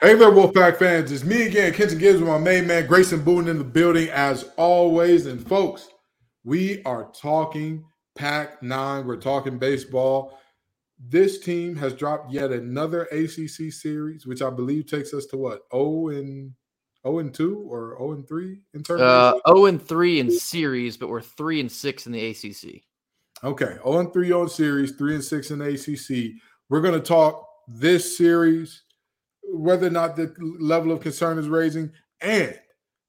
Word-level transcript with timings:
Hey 0.00 0.14
there, 0.14 0.30
Wolfpack 0.30 0.76
fans. 0.76 1.10
It's 1.10 1.24
me 1.24 1.48
again, 1.48 1.74
Kenton 1.74 1.98
Gibbs, 1.98 2.20
with 2.20 2.28
my 2.28 2.38
main 2.38 2.68
man, 2.68 2.86
Grayson 2.86 3.20
Boone, 3.20 3.48
in 3.48 3.58
the 3.58 3.64
building 3.64 4.08
as 4.10 4.44
always. 4.56 5.26
And 5.26 5.44
folks, 5.44 5.88
we 6.44 6.84
are 6.84 7.10
talking 7.12 7.84
Pac 8.14 8.62
9. 8.62 9.04
We're 9.04 9.16
talking 9.16 9.58
baseball. 9.58 10.38
This 11.00 11.40
team 11.40 11.74
has 11.74 11.94
dropped 11.94 12.32
yet 12.32 12.52
another 12.52 13.06
ACC 13.06 13.72
series, 13.72 14.24
which 14.24 14.40
I 14.40 14.50
believe 14.50 14.86
takes 14.86 15.12
us 15.12 15.26
to 15.26 15.36
what? 15.36 15.62
0 15.74 16.10
and 16.10 16.52
0 17.04 17.18
and 17.18 17.34
2 17.34 17.66
or 17.68 17.96
0 17.98 18.12
and 18.12 18.28
3 18.28 18.60
in 18.74 18.84
terms 18.84 19.00
uh, 19.00 19.32
of 19.44 19.56
0 19.56 19.66
and 19.66 19.82
3 19.82 20.20
in 20.20 20.30
series, 20.30 20.96
but 20.96 21.08
we're 21.08 21.20
3 21.20 21.58
and 21.58 21.72
6 21.72 22.06
in 22.06 22.12
the 22.12 22.24
ACC. 22.24 22.82
Okay, 23.42 23.74
0 23.82 23.98
and 23.98 24.12
3 24.12 24.30
on 24.30 24.48
series, 24.48 24.92
3 24.92 25.16
and 25.16 25.24
6 25.24 25.50
in 25.50 25.58
the 25.58 25.74
ACC. 25.74 26.40
We're 26.68 26.82
going 26.82 26.94
to 26.94 27.00
talk 27.00 27.44
this 27.66 28.16
series 28.16 28.84
whether 29.52 29.86
or 29.86 29.90
not 29.90 30.16
the 30.16 30.34
level 30.58 30.92
of 30.92 31.00
concern 31.00 31.38
is 31.38 31.48
raising, 31.48 31.92
and 32.20 32.58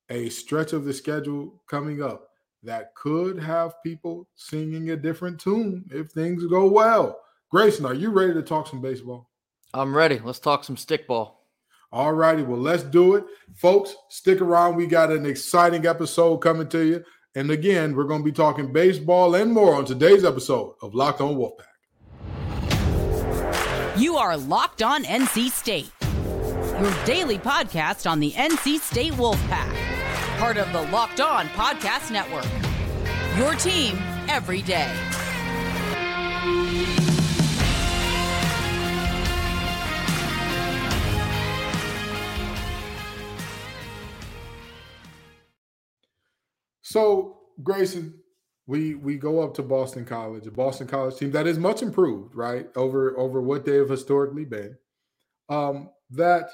a 0.10 0.30
stretch 0.30 0.74
of 0.74 0.86
the 0.86 0.94
schedule 0.94 1.62
coming 1.70 2.02
up 2.02 2.30
that 2.64 2.94
could 2.96 3.40
have 3.40 3.82
people 3.84 4.28
singing 4.36 4.90
a 4.90 4.96
different 4.96 5.40
tune 5.40 5.86
if 5.92 6.12
things 6.12 6.46
go 6.46 6.68
well. 6.68 7.20
Grayson, 7.52 7.86
are 7.86 7.94
you 7.94 8.10
ready 8.10 8.34
to 8.34 8.42
talk 8.42 8.68
some 8.68 8.82
baseball? 8.82 9.30
I'm 9.74 9.96
ready. 9.96 10.20
Let's 10.24 10.40
talk 10.40 10.64
some 10.64 10.76
stickball. 10.76 11.34
All 11.92 12.14
righty. 12.14 12.44
Well, 12.44 12.60
let's 12.60 12.84
do 12.84 13.16
it. 13.16 13.24
Folks, 13.56 13.96
stick 14.10 14.42
around. 14.42 14.76
We 14.76 14.86
got 14.86 15.12
an 15.12 15.26
exciting 15.26 15.88
episode 15.88 16.38
coming 16.38 16.68
to 16.70 16.86
you. 16.86 17.04
And 17.36 17.50
again, 17.52 17.96
we're 17.96 18.04
going 18.04 18.22
to 18.22 18.26
be 18.26 18.32
talking 18.32 18.74
baseball 18.74 19.36
and 19.36 19.52
more 19.52 19.76
on 19.76 19.86
today's 19.86 20.26
episode 20.26 20.76
of 20.82 20.94
Locked 20.94 21.22
On 21.22 21.36
Wolfpack. 21.36 21.66
You 23.98 24.18
are 24.18 24.38
Locked 24.38 24.82
On 24.82 25.04
NC 25.04 25.50
State 25.50 25.92
your 26.80 26.94
daily 27.04 27.38
podcast 27.38 28.10
on 28.10 28.22
the 28.22 28.32
NC 28.32 28.80
State 28.80 29.12
Wolfpack, 29.14 30.40
part 30.40 30.56
of 30.56 30.72
the 30.72 30.84
Locked 30.94 31.20
On 31.20 31.46
Podcast 31.48 32.10
Network. 32.10 32.48
Your 33.38 33.54
team 33.56 33.98
every 34.30 34.62
day. 34.62 34.90
So, 46.82 47.40
Grayson, 47.62 48.14
we 48.68 48.96
we 48.96 49.18
go 49.18 49.42
up 49.42 49.54
to 49.56 49.64
Boston 49.64 50.06
College, 50.06 50.48
a 50.48 50.52
Boston 50.52 50.88
College 50.88 51.18
team 51.18 51.32
that 51.32 51.46
is 51.46 51.60
much 51.60 51.82
improved, 51.82 52.36
right, 52.36 52.68
over 52.78 53.20
over 53.20 53.42
what 53.42 53.66
they 53.66 53.76
have 53.76 53.90
historically 53.90 54.46
been. 54.46 54.78
Um, 55.50 55.90
that 56.12 56.50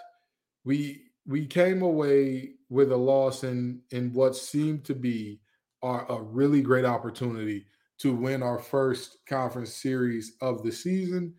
we 0.65 1.03
we 1.27 1.45
came 1.45 1.81
away 1.81 2.51
with 2.69 2.91
a 2.91 2.97
loss 2.97 3.43
in 3.43 3.81
in 3.91 4.11
what 4.13 4.35
seemed 4.35 4.83
to 4.85 4.95
be 4.95 5.39
our, 5.81 6.05
a 6.11 6.21
really 6.21 6.61
great 6.61 6.85
opportunity 6.85 7.65
to 7.99 8.13
win 8.13 8.43
our 8.43 8.59
first 8.59 9.19
conference 9.27 9.73
series 9.73 10.33
of 10.41 10.63
the 10.63 10.71
season 10.71 11.33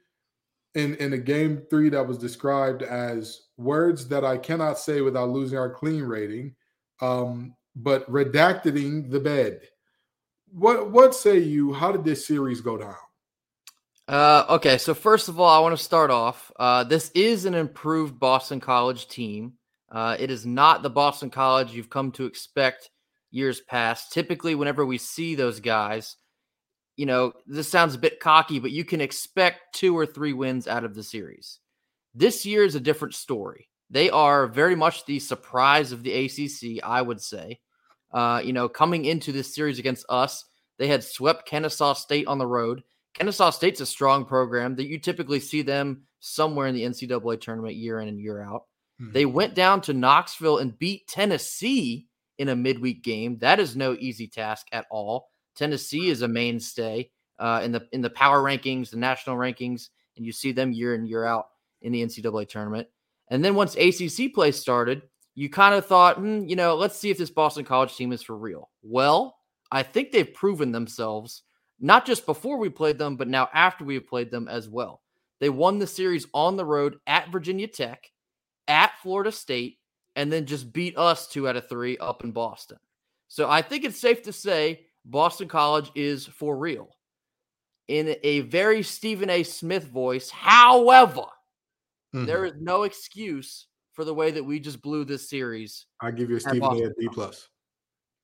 in 0.75 0.95
in 0.97 1.13
a 1.13 1.19
game 1.19 1.63
three 1.69 1.89
that 1.89 2.07
was 2.07 2.19
described 2.19 2.83
as 2.83 3.49
words 3.57 4.09
that 4.09 4.25
I 4.25 4.39
cannot 4.39 4.79
say 4.79 5.01
without 5.01 5.31
losing 5.31 5.59
our 5.59 5.71
clean 5.71 6.03
rating, 6.03 6.55
um, 7.01 7.55
but 7.75 8.09
redacting 8.11 9.11
the 9.11 9.21
bed. 9.21 9.61
What 10.53 10.91
what 10.93 11.15
say 11.15 11.39
you? 11.39 11.73
How 11.73 11.93
did 11.93 12.05
this 12.05 12.27
series 12.27 12.61
go 12.61 12.77
down? 12.77 12.95
Uh, 14.09 14.45
okay, 14.51 14.79
so 14.79 14.95
first 14.95 15.29
of 15.29 15.41
all, 15.41 15.49
I 15.49 15.59
want 15.59 15.77
to 15.77 15.83
start 15.85 16.11
off. 16.11 16.53
Uh, 16.59 16.85
this 16.85 17.11
is 17.15 17.45
an 17.45 17.55
improved 17.55 18.21
Boston 18.21 18.61
College 18.61 19.09
team. 19.09 19.55
Uh, 19.91 20.17
it 20.19 20.31
is 20.31 20.47
not 20.47 20.83
the 20.83 20.91
Boston 20.91 21.29
College 21.29 21.73
you've 21.73 21.91
come 21.91 22.12
to 22.12 22.25
expect 22.25 22.91
years 23.31 23.61
past. 23.62 24.12
Typically, 24.12 24.55
whenever 24.55 24.87
we 24.87 24.99
see 24.99 25.34
those 25.34 25.59
guys, 25.59 26.17
you 26.97 27.05
know, 27.05 27.33
this 27.47 27.69
sounds 27.69 27.94
a 27.94 27.99
bit 27.99 28.21
cocky, 28.21 28.61
but 28.61 28.71
you 28.71 28.84
can 28.84 29.00
expect 29.00 29.75
two 29.75 29.97
or 29.97 30.06
three 30.06 30.33
wins 30.33 30.69
out 30.69 30.84
of 30.84 30.94
the 30.94 31.03
series. 31.03 31.59
This 32.15 32.47
year 32.47 32.65
is 32.65 32.77
a 32.77 32.81
different 32.81 33.15
story. 33.15 33.69
They 33.91 34.09
are 34.09 34.47
very 34.47 34.77
much 34.77 35.05
the 35.05 35.19
surprise 35.19 35.91
of 35.93 36.03
the 36.03 36.12
ACC, 36.12 36.83
I 36.83 37.03
would 37.03 37.21
say. 37.21 37.61
Uh, 38.12 38.41
you 38.43 38.53
know, 38.53 38.69
coming 38.69 39.05
into 39.05 39.33
this 39.33 39.55
series 39.55 39.78
against 39.81 40.06
us, 40.09 40.44
they 40.78 40.87
had 40.87 41.03
swept 41.03 41.47
Kennesaw 41.47 41.94
State 41.94 42.28
on 42.28 42.38
the 42.38 42.47
road. 42.47 42.83
Kennesaw 43.19 43.50
State's 43.50 43.81
a 43.81 43.87
strong 43.87 44.25
program 44.25 44.77
that 44.77 44.87
you 44.87 44.99
typically 44.99 45.41
see 45.41 45.62
them 45.62 46.03
somewhere 46.21 46.66
in 46.66 46.75
the 46.75 46.82
NCAA 46.82 47.41
tournament 47.41 47.75
year 47.75 48.00
in 48.00 48.09
and 48.09 48.21
year 48.21 48.43
out. 48.43 48.65
Mm-hmm. 49.00 49.12
They 49.12 49.25
went 49.25 49.54
down 49.54 49.81
to 49.82 49.94
Knoxville 49.94 50.59
and 50.59 50.78
beat 50.78 51.09
Tennessee 51.09 52.06
in 52.38 52.50
a 52.50 52.56
midweek 52.56 53.03
game. 53.03 53.38
That 53.38 53.59
is 53.59 53.76
no 53.76 53.97
easy 53.99 54.28
task 54.28 54.66
at 54.72 54.87
all. 54.91 55.28
Tennessee 55.56 56.10
is 56.10 56.22
a 56.22 56.28
mainstay 56.28 57.10
uh, 57.38 57.62
in 57.65 57.72
the 57.72 57.87
in 57.93 58.03
the 58.03 58.10
power 58.10 58.43
rankings, 58.43 58.91
the 58.91 58.99
national 58.99 59.37
rankings, 59.37 59.88
and 60.16 60.26
you 60.26 60.32
see 60.32 60.53
them 60.53 60.72
year 60.72 60.94
in 60.94 61.06
year 61.06 61.25
out 61.25 61.47
in 61.82 61.93
the 61.93 62.03
NCAA 62.03 62.49
tournament. 62.49 62.88
And 63.28 63.44
then 63.44 63.55
once 63.55 63.76
ACC 63.76 64.34
play 64.34 64.53
started, 64.53 65.03
you 65.34 65.49
kind 65.49 65.75
of 65.75 65.87
thought, 65.87 66.16
hmm, 66.16 66.44
you 66.47 66.56
know, 66.56 66.75
let's 66.75 66.99
see 66.99 67.10
if 67.10 67.19
this 67.19 67.31
Boston 67.31 67.65
College 67.65 67.97
team 67.97 68.12
is 68.12 68.22
for 68.22 68.37
real. 68.37 68.71
Well, 68.82 69.37
I 69.72 69.82
think 69.82 70.12
they've 70.12 70.32
proven 70.32 70.72
themselves 70.72 71.43
not 71.78 72.06
just 72.06 72.26
before 72.26 72.59
we 72.59 72.69
played 72.69 72.98
them, 72.98 73.16
but 73.16 73.28
now 73.28 73.48
after 73.53 73.84
we 73.84 73.94
have 73.94 74.06
played 74.06 74.31
them 74.31 74.48
as 74.48 74.69
well. 74.69 75.03
They 75.41 75.50
won 75.50 75.78
the 75.78 75.87
series 75.87 76.26
on 76.32 76.56
the 76.56 76.64
road 76.64 76.98
at 77.06 77.31
Virginia 77.31 77.66
Tech, 77.66 78.10
at 78.69 78.92
Florida 79.03 79.31
State, 79.31 79.78
and 80.14 80.32
then 80.32 80.47
just 80.47 80.72
beat 80.72 80.97
us 80.97 81.28
two 81.28 81.48
out 81.48 81.56
of 81.56 81.69
three 81.69 81.98
up 81.98 82.25
in 82.25 82.32
Boston. 82.32 82.78
So 83.28 83.50
I 83.50 83.60
think 83.60 83.84
it's 83.84 84.00
safe 84.00 84.22
to 84.22 84.32
say 84.32 84.87
Boston 85.04 85.48
College 85.48 85.91
is 85.94 86.26
for 86.26 86.56
real. 86.56 86.88
In 87.88 88.16
a 88.22 88.41
very 88.41 88.82
Stephen 88.82 89.31
A. 89.31 89.43
Smith 89.43 89.84
voice, 89.84 90.31
however, 90.31 91.26
mm-hmm. 92.14 92.25
there 92.25 92.44
is 92.44 92.54
no 92.58 92.84
excuse 92.84 93.66
for 93.93 94.04
the 94.04 94.14
way 94.14 94.31
that 94.31 94.43
we 94.43 94.58
just 94.58 94.82
blew 94.82 95.04
this 95.04 95.28
series. 95.28 95.87
I 96.00 96.10
give 96.10 96.31
you 96.31 96.37
a 96.37 96.41
Stephen 96.41 96.62
A. 96.64 96.91
B 96.98 97.08
plus. 97.12 97.48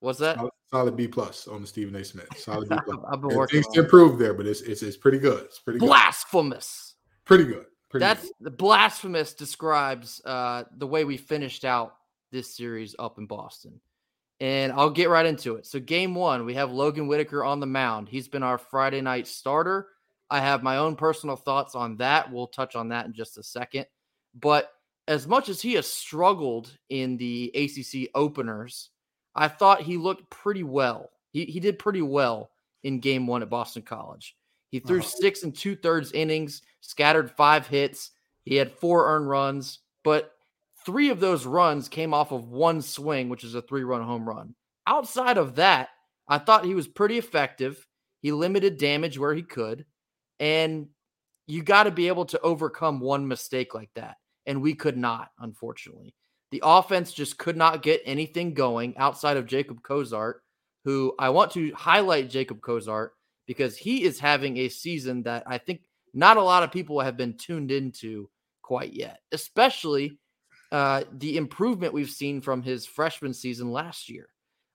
What's 0.00 0.18
that? 0.18 0.38
Solid, 0.72 0.96
B 0.96 1.06
plus 1.06 1.46
on 1.48 1.60
the 1.60 1.66
Stephen 1.66 1.94
A. 1.96 2.04
Smith. 2.04 2.26
Solid 2.36 2.68
B 2.68 2.76
plus. 2.84 2.98
I've 3.12 3.20
been 3.20 3.36
working. 3.36 3.62
Things 3.62 3.76
improve 3.76 4.18
there, 4.18 4.32
but 4.32 4.46
it's, 4.46 4.62
it's 4.62 4.82
it's 4.82 4.96
pretty 4.96 5.18
good. 5.18 5.44
It's 5.44 5.58
pretty 5.58 5.78
blasphemous. 5.78 6.94
Good. 6.94 7.26
Pretty 7.26 7.44
good. 7.44 7.66
Pretty 7.90 8.04
That's 8.04 8.22
good. 8.22 8.32
the 8.40 8.50
blasphemous 8.50 9.34
describes 9.34 10.22
uh, 10.24 10.64
the 10.78 10.86
way 10.86 11.04
we 11.04 11.18
finished 11.18 11.66
out 11.66 11.96
this 12.30 12.56
series 12.56 12.96
up 12.98 13.18
in 13.18 13.26
Boston. 13.26 13.80
And 14.40 14.72
I'll 14.72 14.90
get 14.90 15.10
right 15.10 15.26
into 15.26 15.56
it. 15.56 15.66
So, 15.66 15.78
game 15.78 16.14
one, 16.14 16.46
we 16.46 16.54
have 16.54 16.72
Logan 16.72 17.06
Whitaker 17.06 17.44
on 17.44 17.60
the 17.60 17.66
mound. 17.66 18.08
He's 18.08 18.26
been 18.26 18.42
our 18.42 18.56
Friday 18.56 19.02
night 19.02 19.26
starter. 19.26 19.88
I 20.30 20.40
have 20.40 20.62
my 20.62 20.78
own 20.78 20.96
personal 20.96 21.36
thoughts 21.36 21.74
on 21.74 21.98
that. 21.98 22.32
We'll 22.32 22.46
touch 22.46 22.74
on 22.74 22.88
that 22.88 23.04
in 23.04 23.12
just 23.12 23.36
a 23.36 23.42
second. 23.42 23.84
But 24.34 24.70
as 25.06 25.26
much 25.26 25.50
as 25.50 25.60
he 25.60 25.74
has 25.74 25.86
struggled 25.86 26.76
in 26.88 27.18
the 27.18 27.52
ACC 27.54 28.08
openers, 28.14 28.88
I 29.34 29.48
thought 29.48 29.82
he 29.82 29.96
looked 29.96 30.30
pretty 30.30 30.62
well. 30.62 31.10
He, 31.32 31.44
he 31.46 31.60
did 31.60 31.78
pretty 31.78 32.02
well 32.02 32.50
in 32.82 33.00
game 33.00 33.26
one 33.26 33.42
at 33.42 33.50
Boston 33.50 33.82
College. 33.82 34.36
He 34.70 34.80
threw 34.80 35.00
uh-huh. 35.00 35.08
six 35.08 35.42
and 35.42 35.54
two 35.54 35.76
thirds 35.76 36.12
innings, 36.12 36.62
scattered 36.80 37.30
five 37.30 37.66
hits. 37.66 38.10
He 38.44 38.56
had 38.56 38.72
four 38.72 39.14
earned 39.14 39.28
runs, 39.28 39.80
but 40.02 40.32
three 40.84 41.10
of 41.10 41.20
those 41.20 41.46
runs 41.46 41.88
came 41.88 42.12
off 42.12 42.32
of 42.32 42.48
one 42.48 42.82
swing, 42.82 43.28
which 43.28 43.44
is 43.44 43.54
a 43.54 43.62
three 43.62 43.84
run 43.84 44.02
home 44.02 44.28
run. 44.28 44.54
Outside 44.86 45.38
of 45.38 45.56
that, 45.56 45.90
I 46.28 46.38
thought 46.38 46.64
he 46.64 46.74
was 46.74 46.88
pretty 46.88 47.18
effective. 47.18 47.86
He 48.20 48.32
limited 48.32 48.78
damage 48.78 49.18
where 49.18 49.34
he 49.34 49.42
could. 49.42 49.84
And 50.40 50.88
you 51.46 51.62
got 51.62 51.84
to 51.84 51.90
be 51.90 52.08
able 52.08 52.24
to 52.26 52.40
overcome 52.40 53.00
one 53.00 53.28
mistake 53.28 53.74
like 53.74 53.90
that. 53.94 54.16
And 54.46 54.62
we 54.62 54.74
could 54.74 54.96
not, 54.96 55.30
unfortunately. 55.38 56.14
The 56.52 56.60
offense 56.62 57.12
just 57.12 57.38
could 57.38 57.56
not 57.56 57.82
get 57.82 58.02
anything 58.04 58.52
going 58.52 58.96
outside 58.98 59.38
of 59.38 59.46
Jacob 59.46 59.82
Cozart, 59.82 60.42
who 60.84 61.14
I 61.18 61.30
want 61.30 61.50
to 61.52 61.72
highlight 61.72 62.28
Jacob 62.28 62.60
Cozart 62.60 63.14
because 63.46 63.76
he 63.76 64.04
is 64.04 64.20
having 64.20 64.58
a 64.58 64.68
season 64.68 65.22
that 65.22 65.44
I 65.46 65.56
think 65.56 65.80
not 66.12 66.36
a 66.36 66.42
lot 66.42 66.62
of 66.62 66.70
people 66.70 67.00
have 67.00 67.16
been 67.16 67.38
tuned 67.38 67.70
into 67.70 68.28
quite 68.60 68.92
yet, 68.92 69.20
especially 69.32 70.18
uh, 70.70 71.04
the 71.12 71.38
improvement 71.38 71.94
we've 71.94 72.10
seen 72.10 72.42
from 72.42 72.62
his 72.62 72.84
freshman 72.84 73.32
season 73.32 73.72
last 73.72 74.10
year. 74.10 74.28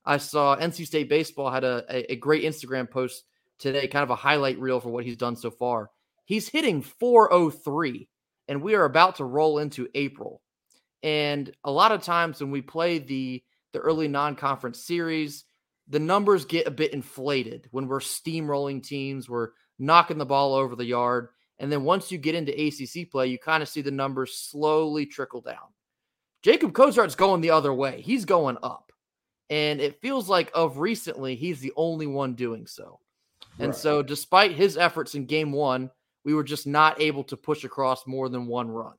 I 0.04 0.18
saw 0.18 0.56
NC 0.56 0.88
State 0.88 1.10
Baseball 1.10 1.52
had 1.52 1.64
a, 1.64 1.86
a, 1.90 2.14
a 2.14 2.16
great 2.16 2.44
Instagram 2.44 2.90
post 2.90 3.24
today, 3.60 3.88
kind 3.88 4.04
of 4.04 4.10
a 4.10 4.16
highlight 4.16 4.60
reel 4.60 4.80
for 4.80 4.90
what 4.90 5.06
he's 5.06 5.18
done 5.18 5.36
so 5.36 5.52
far. 5.52 5.92
He's 6.26 6.50
hitting 6.50 6.82
403, 6.82 8.10
and 8.48 8.64
we 8.64 8.74
are 8.74 8.86
about 8.86 9.18
to 9.18 9.26
roll 9.26 9.60
into 9.60 9.88
April. 9.94 10.42
And 11.04 11.52
a 11.64 11.72
lot 11.72 11.92
of 11.92 12.02
times 12.02 12.42
when 12.42 12.52
we 12.52 12.62
play 12.62 13.00
the 13.00 13.44
the 13.74 13.80
early 13.80 14.08
non-conference 14.08 14.80
series, 14.80 15.44
the 15.88 16.00
numbers 16.00 16.46
get 16.46 16.68
a 16.68 16.72
bit 16.72 16.94
inflated 16.94 17.68
when 17.72 17.88
we're 17.88 18.00
steamrolling 18.00 18.82
teams, 18.82 19.30
we're 19.30 19.50
knocking 19.78 20.18
the 20.18 20.26
ball 20.26 20.54
over 20.54 20.76
the 20.76 20.86
yard, 20.86 21.30
and 21.60 21.72
then 21.72 21.84
once 21.84 22.12
you 22.12 22.18
get 22.18 22.36
into 22.36 22.52
ACC 22.52 23.10
play, 23.10 23.28
you 23.28 23.38
kind 23.38 23.64
of 23.64 23.70
see 23.70 23.82
the 23.82 23.92
numbers 23.92 24.36
slowly 24.36 25.06
trickle 25.06 25.42
down. 25.42 25.74
Jacob 26.44 26.74
Cozart's 26.74 27.16
going 27.16 27.42
the 27.42 27.50
other 27.50 27.74
way. 27.74 28.02
He's 28.02 28.26
going 28.26 28.58
up. 28.62 28.92
And 29.50 29.80
it 29.80 30.02
feels 30.02 30.30
like 30.30 30.52
of 30.54 30.78
recently, 30.78 31.36
he's 31.36 31.60
the 31.60 31.74
only 31.76 32.06
one 32.06 32.36
doing 32.36 32.68
so. 32.68 33.00
And 33.60 33.70
right. 33.70 33.76
so, 33.76 34.04
despite 34.04 34.52
his 34.52 34.78
efforts 34.78 35.16
in 35.16 35.26
game 35.26 35.52
one, 35.52 35.90
we 36.26 36.34
were 36.34 36.44
just 36.44 36.68
not 36.68 37.02
able 37.02 37.24
to 37.26 37.38
push 37.38 37.64
across 37.64 38.06
more 38.06 38.30
than 38.30 38.46
one 38.46 38.70
run. 38.70 38.96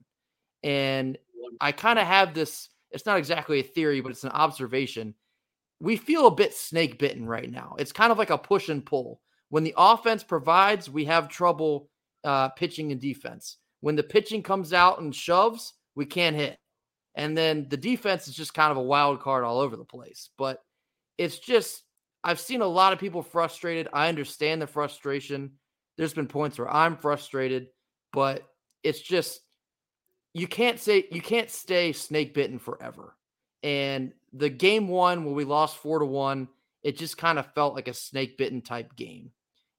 And 0.63 1.19
I 1.61 1.73
kind 1.73 1.99
of 1.99 2.07
have 2.07 2.35
this, 2.35 2.69
it's 2.91 3.07
not 3.07 3.19
exactly 3.19 3.61
a 3.61 3.65
theory, 3.65 4.01
but 4.01 4.11
it's 4.11 4.25
an 4.25 4.31
observation. 4.31 5.15
We 5.81 5.97
feel 5.97 6.27
a 6.27 6.35
bit 6.35 6.55
snake 6.55 6.99
bitten 6.99 7.27
right 7.27 7.51
now. 7.51 7.77
It's 7.79 7.93
kind 7.93 8.13
of 8.13 8.19
like 8.19 8.31
a 8.31 8.39
push 8.39 8.69
and 8.69 8.85
pull. 8.85 9.21
When 9.51 9.65
the 9.65 9.75
offense 9.77 10.23
provides, 10.23 10.91
we 10.91 11.05
have 11.07 11.29
trouble 11.29 11.89
uh, 12.25 12.51
pitching 12.51 12.93
and 12.93 13.01
defense. 13.01 13.59
When 13.81 13.97
the 13.97 14.03
pitching 14.03 14.43
comes 14.43 14.73
out 14.73 15.01
and 15.01 15.15
shoves, 15.15 15.75
we 15.95 16.05
can't 16.05 16.37
hit. 16.37 16.59
And 17.15 17.37
then 17.37 17.67
the 17.69 17.77
defense 17.77 18.29
is 18.29 18.35
just 18.35 18.55
kind 18.55 18.71
of 18.71 18.77
a 18.77 18.83
wild 18.83 19.21
card 19.21 19.45
all 19.45 19.61
over 19.61 19.77
the 19.77 19.85
place. 19.85 20.31
But 20.37 20.63
it's 21.17 21.39
just, 21.39 21.83
I've 22.23 22.41
seen 22.41 22.61
a 22.61 22.67
lot 22.67 22.93
of 22.93 22.99
people 22.99 23.23
frustrated. 23.23 23.89
I 23.93 24.09
understand 24.09 24.61
the 24.61 24.67
frustration. 24.67 25.53
There's 25.97 26.15
been 26.15 26.29
points 26.29 26.59
where 26.59 26.73
I'm 26.73 26.97
frustrated, 26.97 27.69
but 28.13 28.43
it's 28.83 29.01
just, 29.01 29.41
you 30.39 30.47
can't 30.47 30.79
say, 30.79 31.07
you 31.11 31.21
can't 31.21 31.51
stay 31.51 31.93
snake 31.93 32.35
bitten 32.35 32.59
forever. 32.59 33.17
And 33.63 34.13
the 34.33 34.49
game 34.49 34.89
one, 34.89 35.25
when 35.25 35.35
we 35.35 35.45
lost 35.45 35.79
four 35.79 35.99
to 35.99 36.07
one, 36.07 36.49
it 36.83 36.97
just 36.97 37.19
kind 37.19 37.39
of 37.39 37.53
felt 37.55 37.75
like 37.75 37.89
a 37.89 37.95
snake 37.95 38.39
bitten 38.39 38.63
type 38.63 38.95
game. 38.97 39.33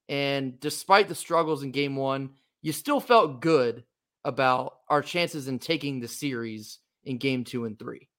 And 0.08 0.60
despite 0.60 1.08
the 1.08 1.16
struggles 1.16 1.64
in 1.64 1.72
game 1.72 1.96
one, 1.96 2.32
you 2.62 2.72
still 2.72 3.00
felt 3.00 3.42
good 3.42 3.84
about 4.26 4.80
our 4.90 5.02
chances 5.02 5.48
in 5.48 5.60
taking 5.60 6.00
the 6.00 6.08
series 6.08 6.80
in 7.04 7.18
game 7.18 7.44
two 7.44 7.66
and 7.66 7.80
three. 7.80 8.10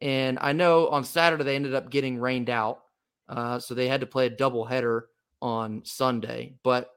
And 0.00 0.38
I 0.40 0.52
know 0.52 0.88
on 0.88 1.04
Saturday 1.04 1.44
they 1.44 1.56
ended 1.56 1.74
up 1.74 1.90
getting 1.90 2.18
rained 2.18 2.50
out. 2.50 2.82
Uh, 3.28 3.58
so 3.58 3.74
they 3.74 3.88
had 3.88 4.00
to 4.00 4.06
play 4.06 4.26
a 4.26 4.30
doubleheader 4.30 5.02
on 5.40 5.82
Sunday. 5.84 6.54
But 6.62 6.90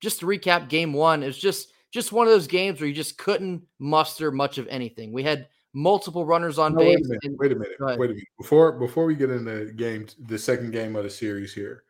just 0.00 0.20
to 0.20 0.26
recap, 0.26 0.68
game 0.68 0.92
one, 0.92 1.22
was 1.22 1.38
just 1.38 1.72
just 1.94 2.10
one 2.10 2.26
of 2.26 2.32
those 2.32 2.48
games 2.48 2.80
where 2.80 2.88
you 2.88 2.94
just 2.94 3.16
couldn't 3.16 3.62
muster 3.78 4.32
much 4.32 4.58
of 4.58 4.66
anything. 4.66 5.12
We 5.12 5.22
had 5.22 5.46
multiple 5.74 6.26
runners 6.26 6.58
on 6.58 6.74
no, 6.74 6.80
base. 6.80 6.96
Wait 6.96 7.04
a 7.04 7.08
minute. 7.08 7.20
And, 7.22 7.38
wait 7.38 7.52
a 7.52 7.54
minute. 7.54 7.76
Wait 7.78 8.10
a 8.10 8.14
minute. 8.14 8.28
Before 8.36 8.72
before 8.72 9.04
we 9.06 9.14
get 9.14 9.30
in 9.30 9.44
the 9.44 9.72
game, 9.76 10.08
the 10.26 10.36
second 10.36 10.72
game 10.72 10.96
of 10.96 11.04
the 11.04 11.10
series 11.10 11.54
here, 11.54 11.84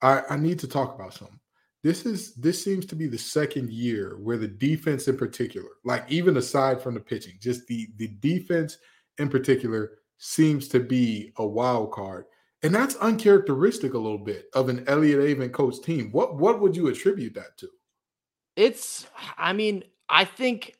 I, 0.00 0.22
I 0.30 0.36
need 0.38 0.58
to 0.60 0.68
talk 0.68 0.94
about 0.94 1.12
something. 1.12 1.38
This 1.82 2.06
is 2.06 2.34
this 2.36 2.64
seems 2.64 2.86
to 2.86 2.96
be 2.96 3.06
the 3.06 3.18
second 3.18 3.70
year 3.70 4.16
where 4.22 4.38
the 4.38 4.48
defense 4.48 5.06
in 5.06 5.18
particular, 5.18 5.68
like 5.84 6.10
even 6.10 6.38
aside 6.38 6.80
from 6.80 6.94
the 6.94 7.00
pitching, 7.00 7.34
just 7.38 7.66
the 7.66 7.88
the 7.96 8.08
defense 8.20 8.78
in 9.18 9.28
particular 9.28 9.98
seems 10.16 10.66
to 10.68 10.80
be 10.80 11.30
a 11.36 11.46
wild 11.46 11.92
card. 11.92 12.24
And 12.62 12.74
that's 12.74 12.94
uncharacteristic 12.96 13.92
a 13.92 13.98
little 13.98 14.16
bit 14.16 14.46
of 14.54 14.70
an 14.70 14.84
Elliott 14.88 15.20
Avent 15.20 15.52
coach 15.52 15.82
team. 15.82 16.10
What 16.10 16.38
what 16.38 16.60
would 16.62 16.74
you 16.74 16.88
attribute 16.88 17.34
that 17.34 17.58
to? 17.58 17.68
It's 18.56 19.06
I 19.36 19.52
mean, 19.52 19.84
I 20.08 20.24
think 20.24 20.74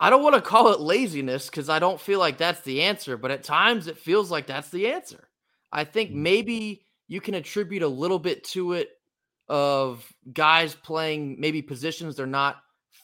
I 0.00 0.10
don't 0.10 0.22
want 0.22 0.36
to 0.36 0.40
call 0.40 0.72
it 0.72 0.80
laziness 0.80 1.50
because 1.50 1.68
I 1.68 1.78
don't 1.78 2.00
feel 2.00 2.18
like 2.18 2.38
that's 2.38 2.60
the 2.60 2.82
answer, 2.82 3.16
but 3.16 3.30
at 3.30 3.42
times 3.42 3.86
it 3.86 3.98
feels 3.98 4.30
like 4.30 4.46
that's 4.46 4.70
the 4.70 4.88
answer. 4.88 5.28
I 5.72 5.84
think 5.84 6.10
mm. 6.10 6.16
maybe 6.16 6.84
you 7.08 7.20
can 7.20 7.34
attribute 7.34 7.82
a 7.82 7.88
little 7.88 8.18
bit 8.18 8.44
to 8.44 8.74
it 8.74 8.90
of 9.48 10.06
guys 10.32 10.74
playing 10.74 11.40
maybe 11.40 11.62
positions 11.62 12.14
they're 12.14 12.26
not 12.26 12.56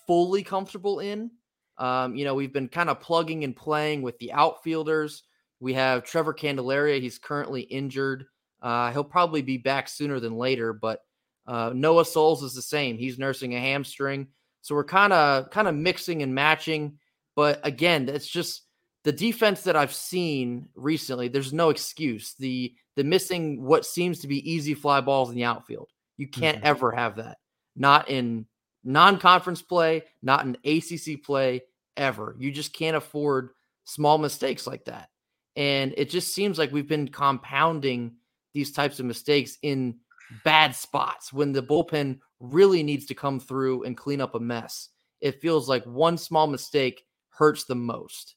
fully 0.07 0.43
comfortable 0.43 1.01
in. 1.01 1.31
Um, 1.79 2.15
you 2.15 2.25
know, 2.25 2.35
we've 2.35 2.53
been 2.53 2.69
kind 2.69 2.91
of 2.91 3.01
plugging 3.01 3.43
and 3.43 3.57
playing 3.57 4.03
with 4.03 4.19
the 4.19 4.33
outfielders. 4.33 5.25
We 5.59 5.73
have 5.75 6.05
Trevor 6.05 6.33
Candelaria. 6.33 7.01
He's 7.01 7.19
currently 7.19 7.63
injured. 7.63 8.27
Uh, 8.63 8.93
he'll 8.93 9.03
probably 9.03 9.43
be 9.43 9.59
back 9.59 9.89
sooner 9.89 10.21
than 10.21 10.37
later, 10.37 10.73
but 10.73 11.01
uh, 11.47 11.73
Noah 11.75 12.05
Soles 12.05 12.43
is 12.43 12.55
the 12.55 12.63
same. 12.63 12.97
He's 12.97 13.19
nursing 13.19 13.55
a 13.55 13.61
hamstring. 13.61 14.29
So 14.63 14.75
we're 14.75 14.85
kind 14.85 15.13
of 15.13 15.51
kind 15.51 15.69
of 15.69 15.75
mixing 15.75 16.23
and 16.23 16.35
matching. 16.35 16.99
But 17.37 17.61
again, 17.65 18.09
it's 18.09 18.29
just 18.29 18.63
the 19.03 19.13
defense 19.13 19.63
that 19.63 19.77
I've 19.77 19.93
seen 19.93 20.69
recently. 20.75 21.29
There's 21.29 21.53
no 21.53 21.71
excuse. 21.71 22.35
The 22.39 22.75
the 22.97 23.05
missing 23.05 23.63
what 23.63 23.85
seems 23.85 24.21
to 24.21 24.29
be 24.29 24.51
easy 24.51 24.75
fly 24.75 25.01
balls 25.01 25.29
in 25.29 25.37
the 25.37 25.45
outfield. 25.45 25.89
You 26.17 26.29
can't 26.29 26.59
mm-hmm. 26.59 26.67
ever 26.67 26.93
have 26.93 27.17
that. 27.17 27.39
Not 27.77 28.09
in 28.09 28.47
non-conference 28.85 29.63
play, 29.63 30.05
not 30.23 30.45
in 30.45 30.57
ACC 30.65 31.23
play 31.23 31.63
ever. 31.97 32.37
You 32.39 32.53
just 32.53 32.73
can't 32.73 32.97
afford 32.97 33.51
small 33.85 34.19
mistakes 34.19 34.67
like 34.67 34.85
that. 34.85 35.09
And 35.57 35.95
it 35.97 36.11
just 36.11 36.35
seems 36.35 36.59
like 36.59 36.73
we've 36.73 36.89
been 36.89 37.09
compounding 37.09 38.17
these 38.53 38.73
types 38.73 39.01
of 39.01 39.07
mistakes 39.07 39.59
in 39.63 39.97
bad 40.45 40.75
spots 40.75 41.33
when 41.33 41.53
the 41.53 41.63
bullpen 41.63 42.19
really 42.41 42.83
needs 42.83 43.07
to 43.07 43.15
come 43.15 43.41
through 43.41 43.85
and 43.85 43.97
clean 43.97 44.21
up 44.21 44.35
a 44.35 44.41
mess. 44.41 44.91
It 45.21 45.41
feels 45.41 45.69
like 45.69 45.85
one 45.85 46.19
small 46.19 46.47
mistake 46.47 47.05
hurts 47.31 47.65
the 47.65 47.75
most. 47.75 48.37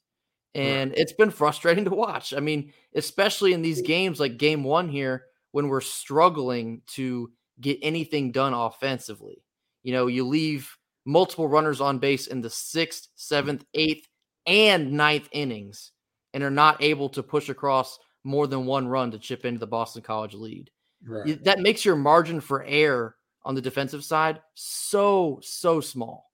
And 0.54 0.94
it's 0.96 1.12
been 1.12 1.30
frustrating 1.32 1.84
to 1.84 1.90
watch. 1.90 2.32
I 2.32 2.40
mean, 2.40 2.72
especially 2.94 3.52
in 3.52 3.62
these 3.62 3.82
games 3.82 4.20
like 4.20 4.38
game 4.38 4.64
one 4.64 4.88
here, 4.88 5.24
when 5.52 5.68
we're 5.68 5.80
struggling 5.80 6.82
to 6.86 7.30
get 7.60 7.78
anything 7.82 8.32
done 8.32 8.54
offensively. 8.54 9.42
You 9.82 9.92
know, 9.92 10.06
you 10.06 10.26
leave 10.26 10.76
multiple 11.04 11.48
runners 11.48 11.80
on 11.80 11.98
base 11.98 12.26
in 12.26 12.40
the 12.40 12.50
sixth, 12.50 13.08
seventh, 13.14 13.64
eighth, 13.74 14.06
and 14.46 14.92
ninth 14.92 15.28
innings 15.32 15.92
and 16.34 16.42
are 16.42 16.50
not 16.50 16.82
able 16.82 17.08
to 17.10 17.22
push 17.22 17.48
across 17.48 17.98
more 18.24 18.46
than 18.46 18.66
one 18.66 18.86
run 18.88 19.10
to 19.10 19.18
chip 19.18 19.44
into 19.44 19.58
the 19.58 19.66
Boston 19.66 20.02
College 20.02 20.34
lead. 20.34 20.70
Right. 21.04 21.42
That 21.44 21.60
makes 21.60 21.84
your 21.84 21.96
margin 21.96 22.40
for 22.40 22.64
error 22.64 23.16
on 23.44 23.54
the 23.54 23.60
defensive 23.60 24.04
side 24.04 24.40
so, 24.54 25.38
so 25.42 25.80
small. 25.80 26.30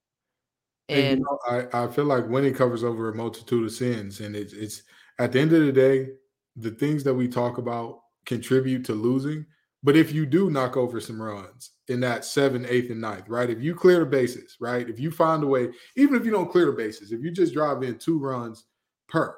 And, 0.89 1.05
and 1.05 1.19
you 1.19 1.25
know, 1.25 1.39
I, 1.73 1.83
I 1.85 1.87
feel 1.87 2.05
like 2.05 2.27
winning 2.27 2.53
covers 2.53 2.83
over 2.83 3.09
a 3.09 3.15
multitude 3.15 3.65
of 3.65 3.71
sins. 3.71 4.19
And 4.19 4.35
it's, 4.35 4.53
it's 4.53 4.83
at 5.19 5.31
the 5.31 5.39
end 5.39 5.53
of 5.53 5.65
the 5.65 5.71
day, 5.71 6.09
the 6.55 6.71
things 6.71 7.03
that 7.03 7.13
we 7.13 7.27
talk 7.27 7.57
about 7.57 8.01
contribute 8.25 8.85
to 8.85 8.93
losing. 8.93 9.45
But 9.83 9.95
if 9.95 10.11
you 10.11 10.25
do 10.25 10.49
knock 10.49 10.77
over 10.77 10.99
some 10.99 11.21
runs 11.21 11.71
in 11.89 11.99
that 11.99 12.25
seventh, 12.25 12.65
eighth, 12.67 12.89
and 12.89 13.01
ninth, 13.01 13.29
right? 13.29 13.51
If 13.51 13.61
you 13.61 13.75
clear 13.75 13.99
the 13.99 14.05
bases, 14.05 14.57
right? 14.59 14.89
If 14.89 14.99
you 14.99 15.11
find 15.11 15.43
a 15.43 15.47
way, 15.47 15.69
even 15.95 16.15
if 16.15 16.25
you 16.25 16.31
don't 16.31 16.51
clear 16.51 16.65
the 16.65 16.71
bases, 16.71 17.11
if 17.11 17.21
you 17.21 17.29
just 17.29 17.53
drive 17.53 17.83
in 17.83 17.99
two 17.99 18.17
runs 18.17 18.65
per, 19.07 19.35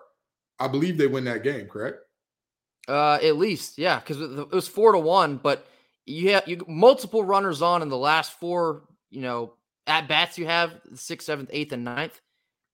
I 0.57 0.69
believe 0.69 0.97
they 0.97 1.07
win 1.07 1.25
that 1.25 1.43
game, 1.43 1.67
correct? 1.67 1.97
Uh, 2.87 3.19
at 3.21 3.35
least, 3.35 3.77
yeah, 3.77 3.99
because 3.99 4.21
it 4.21 4.51
was 4.51 4.67
four 4.67 4.93
to 4.93 4.99
one, 4.99 5.37
but 5.37 5.67
you 6.05 6.31
have 6.31 6.47
you 6.47 6.63
multiple 6.67 7.23
runners 7.23 7.61
on 7.61 7.81
in 7.81 7.89
the 7.89 7.97
last 7.97 8.39
four, 8.39 8.83
you 9.09 9.21
know, 9.21 9.53
at 9.85 10.07
bats 10.07 10.37
you 10.37 10.45
have 10.45 10.79
sixth, 10.93 11.25
seventh, 11.25 11.49
eighth, 11.51 11.73
and 11.73 11.83
ninth. 11.83 12.19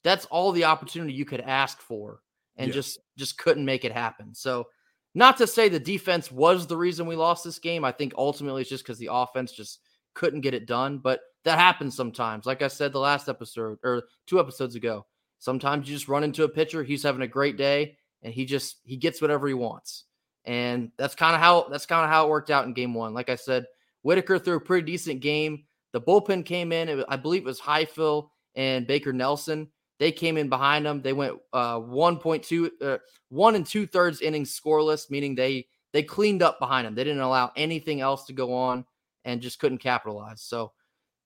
That's 0.04 0.26
all 0.26 0.52
the 0.52 0.66
opportunity 0.66 1.14
you 1.14 1.26
could 1.26 1.42
ask 1.42 1.82
for, 1.82 2.20
and 2.58 2.68
yeah. 2.68 2.74
just 2.74 3.00
just 3.18 3.40
couldn't 3.40 3.66
make 3.66 3.86
it 3.86 3.92
happen. 3.92 4.36
So 4.36 4.68
not 5.16 5.38
to 5.38 5.48
say 5.48 5.68
the 5.68 5.80
defense 5.80 6.32
was 6.32 6.68
the 6.68 6.78
reason 6.78 7.08
we 7.08 7.16
lost 7.16 7.44
this 7.44 7.60
game. 7.60 7.84
I 7.84 7.92
think 7.92 8.14
ultimately 8.16 8.62
it's 8.62 8.70
just 8.70 8.84
because 8.84 9.00
the 9.00 9.10
offense 9.12 9.52
just 9.52 9.80
couldn't 10.14 10.42
get 10.42 10.54
it 10.54 10.68
done. 10.68 11.00
But 11.00 11.22
that 11.44 11.58
happens 11.58 11.96
sometimes. 11.96 12.46
Like 12.46 12.62
I 12.62 12.68
said 12.68 12.94
the 12.94 13.00
last 13.00 13.30
episode 13.30 13.80
or 13.84 14.04
two 14.28 14.40
episodes 14.40 14.76
ago, 14.76 15.06
sometimes 15.40 15.88
you 15.88 15.96
just 15.96 16.08
run 16.08 16.24
into 16.24 16.44
a 16.44 16.50
pitcher. 16.50 16.84
He's 16.84 17.04
having 17.04 17.22
a 17.22 17.28
great 17.28 17.58
day 17.58 17.98
and 18.24 18.34
he 18.34 18.46
just 18.46 18.78
he 18.84 18.98
gets 18.98 19.22
whatever 19.22 19.48
he 19.48 19.54
wants. 19.54 20.06
And 20.46 20.92
that's 20.98 21.16
kind 21.16 21.36
of 21.36 21.42
how 21.42 21.68
that's 21.70 21.86
kind 21.86 22.04
of 22.04 22.10
how 22.10 22.26
it 22.26 22.30
worked 22.30 22.50
out 22.50 22.66
in 22.66 22.74
game 22.74 22.94
one. 22.94 23.14
Like 23.14 23.30
I 23.30 23.36
said, 23.36 23.66
Whitaker 24.02 24.40
threw 24.40 24.56
a 24.56 24.62
pretty 24.62 24.86
decent 24.92 25.22
game. 25.22 25.66
The 25.92 26.02
bullpen 26.02 26.46
came 26.46 26.72
in. 26.72 27.04
I 27.08 27.16
believe 27.16 27.44
it 27.44 27.46
was 27.46 27.60
Highfill 27.60 28.32
and 28.56 28.88
Baker 28.88 29.14
Nelson. 29.14 29.70
They 30.00 30.12
came 30.12 30.38
in 30.38 30.50
behind 30.50 30.86
them. 30.86 31.02
They 31.02 31.14
went 31.14 31.38
uh, 31.54 31.80
1.2, 31.80 32.70
uh, 32.82 32.98
one 33.30 33.56
and 33.56 33.66
two 33.66 33.86
thirds 33.86 34.22
innings 34.22 34.60
scoreless, 34.60 35.10
meaning 35.10 35.36
they 35.36 35.68
they 35.94 36.04
cleaned 36.04 36.42
up 36.42 36.60
behind 36.60 36.88
them. 36.88 36.96
They 36.96 37.04
didn't 37.04 37.22
allow 37.22 37.52
anything 37.56 38.02
else 38.02 38.26
to 38.26 38.34
go 38.34 38.54
on 38.54 38.86
and 39.26 39.42
just 39.42 39.60
couldn't 39.60 39.78
capitalize. 39.78 40.42
So, 40.42 40.74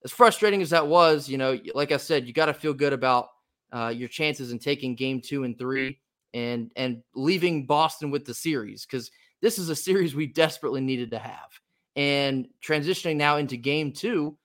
as 0.04 0.12
frustrating 0.12 0.62
as 0.62 0.70
that 0.72 0.86
was, 0.86 1.30
you 1.30 1.38
know, 1.38 1.58
like 1.74 1.92
I 1.92 1.98
said, 1.98 2.28
you 2.28 2.34
got 2.34 2.48
to 2.48 2.54
feel 2.54 2.74
good 2.74 2.94
about 2.94 3.30
uh, 3.72 3.94
your 3.96 4.10
chances 4.10 4.52
in 4.52 4.60
taking 4.60 4.96
game 4.96 5.22
two 5.22 5.44
and 5.44 5.58
three 5.58 5.98
and 6.38 6.72
and 6.76 7.02
leaving 7.16 7.66
Boston 7.66 8.12
with 8.12 8.26
the 8.26 8.34
series 8.34 8.86
because 8.86 9.12
this 9.42 9.58
is 9.58 9.70
a 9.70 9.76
series 9.76 10.16
we 10.16 10.28
desperately 10.28 10.82
needed 10.82 11.12
to 11.12 11.20
have. 11.20 11.50
And 11.96 12.48
transitioning 12.64 13.16
now 13.16 13.38
into 13.38 13.58
game 13.58 13.92
two, 13.92 14.38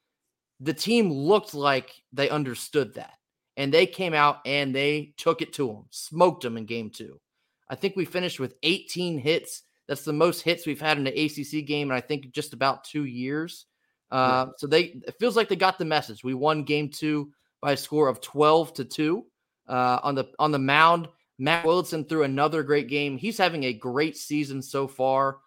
the 0.60 0.72
team 0.72 1.12
looked 1.12 1.54
like 1.54 1.90
they 2.12 2.30
understood 2.30 2.94
that 2.94 3.14
and 3.56 3.72
they 3.72 3.86
came 3.86 4.14
out 4.14 4.38
and 4.46 4.74
they 4.74 5.12
took 5.18 5.42
it 5.42 5.52
to 5.54 5.66
them, 5.66 5.84
smoked 5.90 6.42
them 6.42 6.56
in 6.56 6.64
game 6.64 6.90
two. 6.90 7.20
I 7.68 7.74
think 7.74 7.94
we 7.94 8.06
finished 8.06 8.40
with 8.40 8.54
18 8.62 9.18
hits. 9.18 9.62
That's 9.86 10.04
the 10.04 10.12
most 10.12 10.40
hits 10.42 10.66
we've 10.66 10.80
had 10.80 10.96
in 10.98 11.06
an 11.06 11.12
ACC 11.12 11.66
game, 11.66 11.90
and 11.90 11.96
I 11.96 12.00
think 12.00 12.32
just 12.32 12.54
about 12.54 12.84
two 12.84 13.04
years. 13.04 13.66
Uh, 14.10 14.46
yeah. 14.46 14.52
So 14.56 14.66
they 14.66 15.02
it 15.06 15.16
feels 15.18 15.36
like 15.36 15.48
they 15.48 15.56
got 15.56 15.78
the 15.78 15.84
message. 15.84 16.24
We 16.24 16.34
won 16.34 16.64
game 16.64 16.88
two 16.88 17.32
by 17.60 17.72
a 17.72 17.76
score 17.76 18.08
of 18.08 18.20
12 18.20 18.74
to 18.74 18.84
two. 18.84 19.26
uh, 19.68 19.98
on 20.02 20.14
the 20.14 20.26
on 20.38 20.52
the 20.52 20.58
mound. 20.58 21.08
Matt 21.42 21.64
Willadsen 21.64 22.08
threw 22.08 22.22
another 22.22 22.62
great 22.62 22.86
game. 22.86 23.16
He's 23.16 23.36
having 23.36 23.64
a 23.64 23.72
great 23.72 24.16
season 24.16 24.62
so 24.62 24.86
far. 24.86 25.38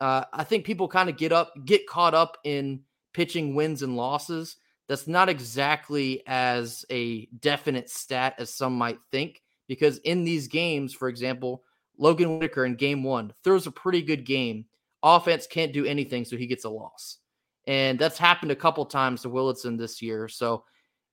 Uh, 0.00 0.24
I 0.32 0.44
think 0.44 0.64
people 0.64 0.88
kind 0.88 1.10
of 1.10 1.18
get 1.18 1.30
up, 1.30 1.52
get 1.66 1.86
caught 1.86 2.14
up 2.14 2.38
in 2.42 2.80
pitching 3.12 3.54
wins 3.54 3.82
and 3.82 3.94
losses. 3.94 4.56
That's 4.88 5.06
not 5.06 5.28
exactly 5.28 6.22
as 6.26 6.86
a 6.90 7.26
definite 7.38 7.90
stat 7.90 8.36
as 8.38 8.54
some 8.54 8.72
might 8.72 8.98
think, 9.10 9.42
because 9.68 9.98
in 9.98 10.24
these 10.24 10.48
games, 10.48 10.94
for 10.94 11.10
example, 11.10 11.64
Logan 11.98 12.38
Whitaker 12.38 12.64
in 12.64 12.74
game 12.74 13.04
one 13.04 13.34
throws 13.44 13.66
a 13.66 13.70
pretty 13.70 14.00
good 14.00 14.24
game. 14.24 14.64
Offense 15.02 15.46
can't 15.46 15.74
do 15.74 15.84
anything, 15.84 16.24
so 16.24 16.38
he 16.38 16.46
gets 16.46 16.64
a 16.64 16.70
loss. 16.70 17.18
And 17.66 17.98
that's 17.98 18.16
happened 18.16 18.52
a 18.52 18.56
couple 18.56 18.86
times 18.86 19.20
to 19.20 19.28
Willadsen 19.28 19.76
this 19.76 20.00
year. 20.00 20.28
So 20.28 20.64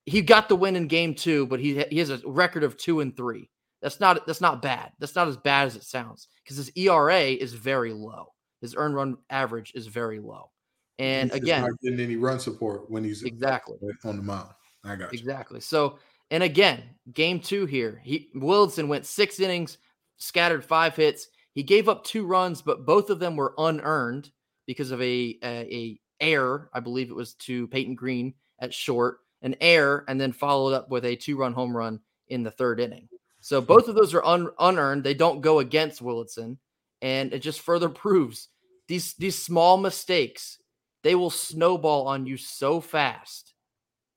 he 0.05 0.21
got 0.21 0.47
the 0.47 0.55
win 0.55 0.77
in 0.77 0.87
game 0.87 1.13
two, 1.13 1.45
but 1.47 1.59
he 1.59 1.83
he 1.91 1.99
has 1.99 2.09
a 2.09 2.21
record 2.25 2.63
of 2.63 2.77
two 2.77 3.01
and 3.01 3.17
three. 3.17 3.49
That's 3.81 3.99
not 3.99 4.25
that's 4.27 4.41
not 4.41 4.61
bad. 4.61 4.91
That's 4.99 5.15
not 5.15 5.27
as 5.27 5.37
bad 5.37 5.67
as 5.67 5.75
it 5.75 5.83
sounds 5.83 6.27
because 6.43 6.57
his 6.57 6.71
ERA 6.75 7.21
is 7.21 7.53
very 7.53 7.93
low. 7.93 8.33
His 8.61 8.75
earned 8.75 8.95
run 8.95 9.17
average 9.29 9.71
is 9.73 9.87
very 9.87 10.19
low. 10.19 10.51
And 10.97 11.31
he's 11.31 11.41
again, 11.41 11.61
not 11.61 11.79
getting 11.81 11.99
any 12.01 12.17
run 12.17 12.39
support 12.39 12.91
when 12.91 13.03
he's 13.03 13.23
exactly 13.23 13.77
on 14.03 14.17
the 14.17 14.23
mound. 14.23 14.49
I 14.83 14.95
got 14.95 15.13
you. 15.13 15.19
exactly. 15.19 15.61
So 15.61 15.99
and 16.31 16.43
again, 16.43 16.83
game 17.13 17.39
two 17.39 17.65
here, 17.65 18.01
he 18.03 18.29
Willadsen 18.35 18.87
went 18.87 19.05
six 19.05 19.39
innings, 19.39 19.77
scattered 20.17 20.63
five 20.63 20.95
hits. 20.95 21.27
He 21.53 21.63
gave 21.63 21.89
up 21.89 22.03
two 22.03 22.25
runs, 22.25 22.61
but 22.61 22.85
both 22.85 23.09
of 23.09 23.19
them 23.19 23.35
were 23.35 23.53
unearned 23.57 24.29
because 24.67 24.91
of 24.91 25.01
a 25.01 25.37
a, 25.41 25.47
a 25.73 25.99
error. 26.19 26.69
I 26.73 26.81
believe 26.81 27.09
it 27.09 27.15
was 27.15 27.33
to 27.35 27.67
Peyton 27.67 27.95
Green 27.95 28.33
at 28.59 28.73
short 28.73 29.19
an 29.41 29.55
error, 29.61 30.03
and 30.09 30.19
then 30.19 30.33
followed 30.33 30.73
up 30.73 30.89
with 30.89 31.05
a 31.05 31.15
two 31.15 31.37
run 31.37 31.53
home 31.53 31.75
run 31.75 32.01
in 32.27 32.43
the 32.43 32.51
third 32.51 32.81
inning. 32.81 33.07
So 33.41 33.61
both 33.61 33.87
of 33.87 33.95
those 33.95 34.13
are 34.13 34.25
un- 34.25 34.51
unearned. 34.59 35.03
They 35.03 35.13
don't 35.13 35.41
go 35.41 35.59
against 35.59 36.03
Willadsen, 36.03 36.57
and 37.01 37.33
it 37.33 37.39
just 37.39 37.61
further 37.61 37.89
proves 38.05 38.49
these 38.87 39.13
these 39.13 39.41
small 39.41 39.77
mistakes 39.77 40.59
they 41.03 41.15
will 41.15 41.29
snowball 41.29 42.07
on 42.07 42.25
you 42.25 42.37
so 42.37 42.81
fast 42.81 43.53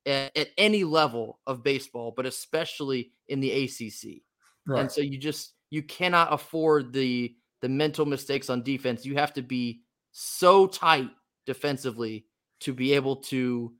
at, 0.06 0.36
at 0.36 0.48
any 0.58 0.84
level 0.84 1.38
of 1.46 1.62
baseball, 1.62 2.12
but 2.16 2.26
especially 2.26 3.12
in 3.28 3.40
the 3.40 3.64
ACC. 3.64 4.22
Right. 4.66 4.80
And 4.80 4.90
so 4.90 5.00
you 5.00 5.18
just 5.18 5.54
you 5.70 5.82
cannot 5.82 6.32
afford 6.32 6.92
the 6.92 7.34
the 7.60 7.68
mental 7.68 8.04
mistakes 8.04 8.50
on 8.50 8.62
defense. 8.62 9.06
You 9.06 9.14
have 9.14 9.32
to 9.34 9.42
be 9.42 9.82
so 10.10 10.66
tight 10.66 11.10
defensively 11.46 12.26
to 12.60 12.72
be 12.72 12.92
able 12.92 13.16
to 13.16 13.72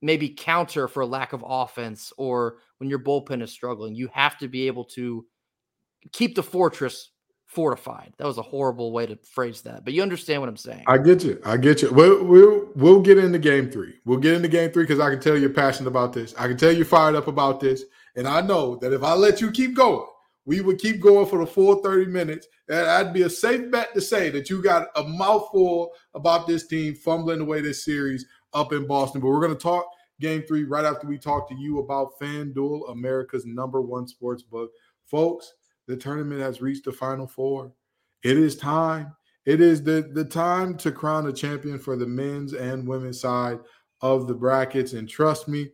maybe 0.00 0.28
counter 0.28 0.88
for 0.88 1.04
lack 1.04 1.32
of 1.32 1.44
offense 1.46 2.12
or 2.16 2.58
when 2.78 2.88
your 2.88 2.98
bullpen 2.98 3.42
is 3.42 3.50
struggling. 3.50 3.94
You 3.94 4.08
have 4.12 4.38
to 4.38 4.48
be 4.48 4.66
able 4.66 4.84
to 4.84 5.26
keep 6.12 6.34
the 6.34 6.42
fortress 6.42 7.10
fortified. 7.46 8.12
That 8.18 8.26
was 8.26 8.38
a 8.38 8.42
horrible 8.42 8.92
way 8.92 9.06
to 9.06 9.16
phrase 9.16 9.62
that, 9.62 9.84
but 9.84 9.94
you 9.94 10.02
understand 10.02 10.40
what 10.40 10.48
I'm 10.48 10.56
saying. 10.56 10.84
I 10.86 10.98
get 10.98 11.24
you. 11.24 11.40
I 11.44 11.56
get 11.56 11.82
you. 11.82 11.90
We'll 11.92 12.24
we'll, 12.24 12.68
we'll 12.76 13.00
get 13.00 13.18
into 13.18 13.38
game 13.38 13.70
three. 13.70 13.94
We'll 14.04 14.18
get 14.18 14.34
into 14.34 14.48
game 14.48 14.70
three 14.70 14.84
because 14.84 15.00
I 15.00 15.10
can 15.10 15.20
tell 15.20 15.36
you're 15.36 15.50
passionate 15.50 15.88
about 15.88 16.12
this. 16.12 16.34
I 16.38 16.46
can 16.46 16.56
tell 16.56 16.72
you're 16.72 16.84
fired 16.84 17.16
up 17.16 17.26
about 17.26 17.60
this, 17.60 17.84
and 18.16 18.28
I 18.28 18.40
know 18.42 18.76
that 18.76 18.92
if 18.92 19.02
I 19.02 19.14
let 19.14 19.40
you 19.40 19.50
keep 19.50 19.74
going, 19.74 20.06
we 20.48 20.62
would 20.62 20.78
keep 20.78 20.98
going 20.98 21.26
for 21.26 21.40
the 21.40 21.46
full 21.46 21.76
30 21.82 22.06
minutes. 22.06 22.46
And 22.70 22.78
I'd 22.78 23.12
be 23.12 23.22
a 23.22 23.30
safe 23.30 23.70
bet 23.70 23.92
to 23.92 24.00
say 24.00 24.30
that 24.30 24.48
you 24.48 24.62
got 24.62 24.88
a 24.96 25.02
mouthful 25.02 25.92
about 26.14 26.46
this 26.46 26.66
team 26.66 26.94
fumbling 26.94 27.40
away 27.40 27.60
this 27.60 27.84
series 27.84 28.24
up 28.54 28.72
in 28.72 28.86
Boston. 28.86 29.20
But 29.20 29.28
we're 29.28 29.40
going 29.40 29.56
to 29.56 29.62
talk 29.62 29.86
game 30.20 30.42
three 30.42 30.64
right 30.64 30.84
after 30.84 31.06
we 31.06 31.18
talk 31.18 31.48
to 31.48 31.54
you 31.54 31.78
about 31.78 32.18
FanDuel, 32.20 32.90
America's 32.90 33.46
number 33.46 33.80
one 33.80 34.06
sports 34.06 34.42
book. 34.42 34.70
Folks, 35.06 35.54
the 35.86 35.96
tournament 35.96 36.40
has 36.40 36.60
reached 36.60 36.84
the 36.84 36.92
final 36.92 37.26
four. 37.26 37.72
It 38.22 38.36
is 38.36 38.56
time. 38.56 39.14
It 39.46 39.60
is 39.60 39.82
the, 39.82 40.10
the 40.12 40.24
time 40.24 40.76
to 40.78 40.92
crown 40.92 41.26
a 41.26 41.32
champion 41.32 41.78
for 41.78 41.96
the 41.96 42.06
men's 42.06 42.52
and 42.52 42.86
women's 42.86 43.20
side 43.20 43.60
of 44.02 44.26
the 44.26 44.34
brackets. 44.34 44.92
And 44.92 45.08
trust 45.08 45.48
me, 45.48 45.70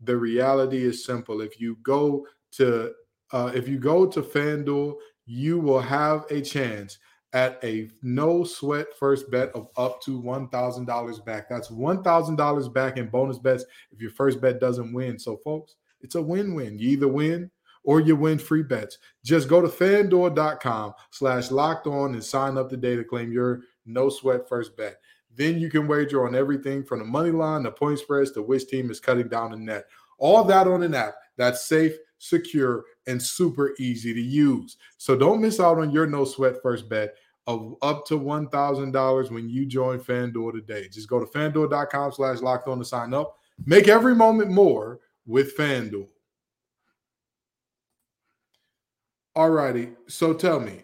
the 0.00 0.16
reality 0.16 0.84
is 0.84 1.04
simple. 1.04 1.40
If 1.40 1.60
you 1.60 1.76
go 1.82 2.26
to 2.52 2.92
uh, 3.30 3.52
if 3.54 3.68
you 3.68 3.78
go 3.78 4.06
to 4.06 4.22
FanDuel, 4.22 4.94
you 5.26 5.58
will 5.58 5.80
have 5.80 6.24
a 6.30 6.40
chance 6.40 6.98
at 7.32 7.62
a 7.62 7.90
no 8.02 8.44
sweat 8.44 8.86
first 8.98 9.30
bet 9.30 9.50
of 9.54 9.68
up 9.76 10.00
to 10.02 10.20
$1,000 10.22 11.24
back. 11.24 11.48
That's 11.48 11.68
$1,000 11.68 12.72
back 12.72 12.96
in 12.96 13.08
bonus 13.08 13.38
bets 13.38 13.64
if 13.90 14.00
your 14.00 14.10
first 14.10 14.40
bet 14.40 14.60
doesn't 14.60 14.92
win. 14.92 15.18
So, 15.18 15.36
folks, 15.36 15.76
it's 16.00 16.14
a 16.14 16.22
win 16.22 16.54
win. 16.54 16.78
You 16.78 16.90
either 16.90 17.08
win 17.08 17.50
or 17.84 18.00
you 18.00 18.16
win 18.16 18.38
free 18.38 18.62
bets. 18.62 18.98
Just 19.24 19.48
go 19.48 19.60
to 19.60 19.68
fanduel.com 19.68 20.94
slash 21.10 21.50
locked 21.50 21.86
on 21.86 22.14
and 22.14 22.24
sign 22.24 22.56
up 22.56 22.70
today 22.70 22.96
to 22.96 23.04
claim 23.04 23.32
your 23.32 23.62
no 23.86 24.08
sweat 24.08 24.48
first 24.48 24.76
bet. 24.76 24.96
Then 25.34 25.58
you 25.58 25.70
can 25.70 25.86
wager 25.86 26.26
on 26.26 26.34
everything 26.34 26.82
from 26.84 26.98
the 26.98 27.04
money 27.04 27.30
line, 27.30 27.62
the 27.62 27.70
point 27.70 27.98
spreads, 27.98 28.32
to 28.32 28.42
which 28.42 28.66
team 28.66 28.90
is 28.90 29.00
cutting 29.00 29.28
down 29.28 29.52
the 29.52 29.56
net. 29.56 29.84
All 30.18 30.42
that 30.44 30.66
on 30.66 30.82
an 30.82 30.94
app 30.94 31.14
that's 31.36 31.66
safe, 31.66 31.96
secure, 32.18 32.84
and 33.06 33.22
super 33.22 33.74
easy 33.78 34.12
to 34.12 34.20
use. 34.20 34.76
So 34.96 35.16
don't 35.16 35.40
miss 35.40 35.60
out 35.60 35.78
on 35.78 35.90
your 35.90 36.06
no 36.06 36.24
sweat 36.24 36.62
first 36.62 36.88
bet 36.88 37.14
of 37.46 37.76
up 37.80 38.06
to 38.06 38.18
$1,000 38.18 39.30
when 39.30 39.48
you 39.48 39.64
join 39.64 39.98
FanDuel 39.98 40.52
today. 40.52 40.88
Just 40.88 41.08
go 41.08 41.18
to 41.18 41.26
fanduel.com 41.26 42.12
slash 42.12 42.40
locked 42.40 42.68
on 42.68 42.78
to 42.78 42.84
sign 42.84 43.14
up. 43.14 43.38
Make 43.64 43.88
every 43.88 44.14
moment 44.14 44.50
more 44.50 45.00
with 45.26 45.56
FanDuel. 45.56 46.08
All 49.34 49.50
righty. 49.50 49.90
So 50.08 50.34
tell 50.34 50.60
me, 50.60 50.82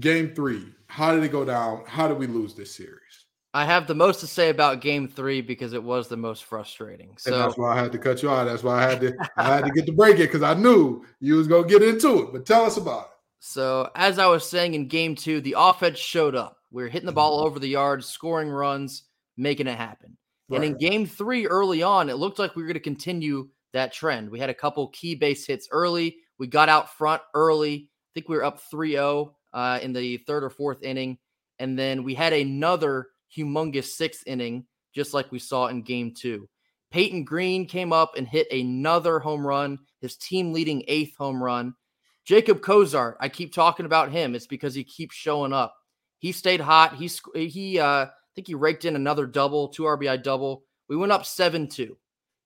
game 0.00 0.34
three, 0.34 0.66
how 0.86 1.14
did 1.14 1.24
it 1.24 1.32
go 1.32 1.44
down? 1.44 1.84
How 1.86 2.08
did 2.08 2.18
we 2.18 2.26
lose 2.26 2.54
this 2.54 2.74
series? 2.74 3.21
I 3.54 3.66
have 3.66 3.86
the 3.86 3.94
most 3.94 4.20
to 4.20 4.26
say 4.26 4.48
about 4.48 4.80
game 4.80 5.06
three 5.06 5.42
because 5.42 5.74
it 5.74 5.82
was 5.82 6.08
the 6.08 6.16
most 6.16 6.44
frustrating. 6.44 7.14
So 7.18 7.32
and 7.32 7.42
that's 7.42 7.58
why 7.58 7.76
I 7.76 7.82
had 7.82 7.92
to 7.92 7.98
cut 7.98 8.22
you 8.22 8.30
out. 8.30 8.44
That's 8.44 8.62
why 8.62 8.78
I 8.78 8.90
had 8.90 9.00
to 9.02 9.14
I 9.36 9.56
had 9.56 9.64
to 9.64 9.70
get 9.70 9.84
to 9.86 9.92
break 9.92 10.16
it 10.16 10.32
because 10.32 10.42
I 10.42 10.54
knew 10.54 11.04
you 11.20 11.34
was 11.34 11.48
gonna 11.48 11.66
get 11.66 11.82
into 11.82 12.22
it. 12.22 12.32
But 12.32 12.46
tell 12.46 12.64
us 12.64 12.78
about 12.78 13.04
it. 13.04 13.08
So 13.40 13.90
as 13.94 14.18
I 14.18 14.26
was 14.26 14.48
saying 14.48 14.74
in 14.74 14.88
game 14.88 15.14
two, 15.14 15.40
the 15.40 15.56
offense 15.58 15.98
showed 15.98 16.34
up. 16.34 16.58
We 16.70 16.82
were 16.82 16.88
hitting 16.88 17.06
the 17.06 17.12
ball 17.12 17.44
over 17.44 17.58
the 17.58 17.68
yard, 17.68 18.04
scoring 18.04 18.48
runs, 18.48 19.02
making 19.36 19.66
it 19.66 19.76
happen. 19.76 20.16
Right. 20.48 20.56
And 20.56 20.64
in 20.64 20.78
game 20.78 21.06
three, 21.06 21.46
early 21.46 21.82
on, 21.82 22.08
it 22.08 22.16
looked 22.16 22.38
like 22.38 22.56
we 22.56 22.62
were 22.62 22.68
going 22.68 22.74
to 22.74 22.80
continue 22.80 23.48
that 23.72 23.92
trend. 23.92 24.30
We 24.30 24.38
had 24.38 24.50
a 24.50 24.54
couple 24.54 24.88
key 24.88 25.14
base 25.14 25.46
hits 25.46 25.68
early. 25.70 26.16
We 26.38 26.46
got 26.46 26.68
out 26.68 26.94
front 26.96 27.22
early. 27.34 27.88
I 27.88 28.10
think 28.14 28.28
we 28.28 28.36
were 28.36 28.44
up 28.44 28.60
3-0 28.72 29.32
uh, 29.52 29.78
in 29.82 29.92
the 29.92 30.18
third 30.18 30.44
or 30.44 30.50
fourth 30.50 30.82
inning. 30.82 31.18
And 31.58 31.78
then 31.78 32.04
we 32.04 32.14
had 32.14 32.32
another 32.32 33.08
humongous 33.36 33.84
sixth 33.84 34.22
inning, 34.26 34.66
just 34.94 35.14
like 35.14 35.30
we 35.32 35.38
saw 35.38 35.68
in 35.68 35.82
game 35.82 36.12
two. 36.14 36.48
Peyton 36.90 37.24
Green 37.24 37.66
came 37.66 37.92
up 37.92 38.16
and 38.16 38.28
hit 38.28 38.50
another 38.52 39.18
home 39.18 39.46
run, 39.46 39.78
his 40.00 40.16
team 40.16 40.52
leading 40.52 40.84
eighth 40.88 41.16
home 41.16 41.42
run. 41.42 41.74
Jacob 42.24 42.60
Cozart, 42.60 43.16
I 43.20 43.28
keep 43.28 43.52
talking 43.52 43.86
about 43.86 44.12
him. 44.12 44.34
It's 44.34 44.46
because 44.46 44.74
he 44.74 44.84
keeps 44.84 45.16
showing 45.16 45.52
up. 45.52 45.74
He 46.18 46.32
stayed 46.32 46.60
hot. 46.60 46.94
He 46.94 47.10
he 47.48 47.78
uh 47.78 48.06
I 48.32 48.34
think 48.34 48.46
he 48.46 48.54
raked 48.54 48.86
in 48.86 48.96
another 48.96 49.26
double, 49.26 49.68
two 49.68 49.82
RBI 49.82 50.22
double. 50.22 50.64
We 50.88 50.96
went 50.96 51.12
up 51.12 51.22
7-2. 51.22 51.68
Mm-hmm. 51.68 51.92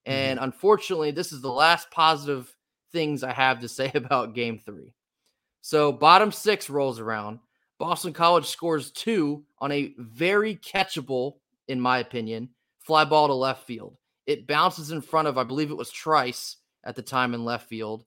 And 0.06 0.38
mm-hmm. 0.38 0.44
unfortunately, 0.44 1.12
this 1.12 1.32
is 1.32 1.40
the 1.40 1.52
last 1.52 1.90
positive 1.92 2.52
things 2.92 3.22
I 3.22 3.32
have 3.32 3.60
to 3.60 3.68
say 3.68 3.92
about 3.94 4.34
game 4.34 4.58
3. 4.58 4.92
So, 5.60 5.92
bottom 5.92 6.32
6 6.32 6.70
rolls 6.70 6.98
around. 6.98 7.38
Boston 7.78 8.12
College 8.12 8.46
scores 8.46 8.90
2 8.92 9.44
on 9.58 9.72
a 9.72 9.94
very 9.98 10.56
catchable 10.56 11.34
in 11.68 11.80
my 11.80 11.98
opinion, 11.98 12.48
fly 12.78 13.04
ball 13.04 13.26
to 13.26 13.34
left 13.34 13.66
field. 13.66 13.96
It 14.26 14.46
bounces 14.46 14.90
in 14.90 15.00
front 15.00 15.28
of 15.28 15.38
I 15.38 15.44
believe 15.44 15.70
it 15.70 15.76
was 15.76 15.90
Trice 15.90 16.56
at 16.84 16.94
the 16.94 17.02
time 17.02 17.34
in 17.34 17.44
left 17.44 17.68
field. 17.68 18.04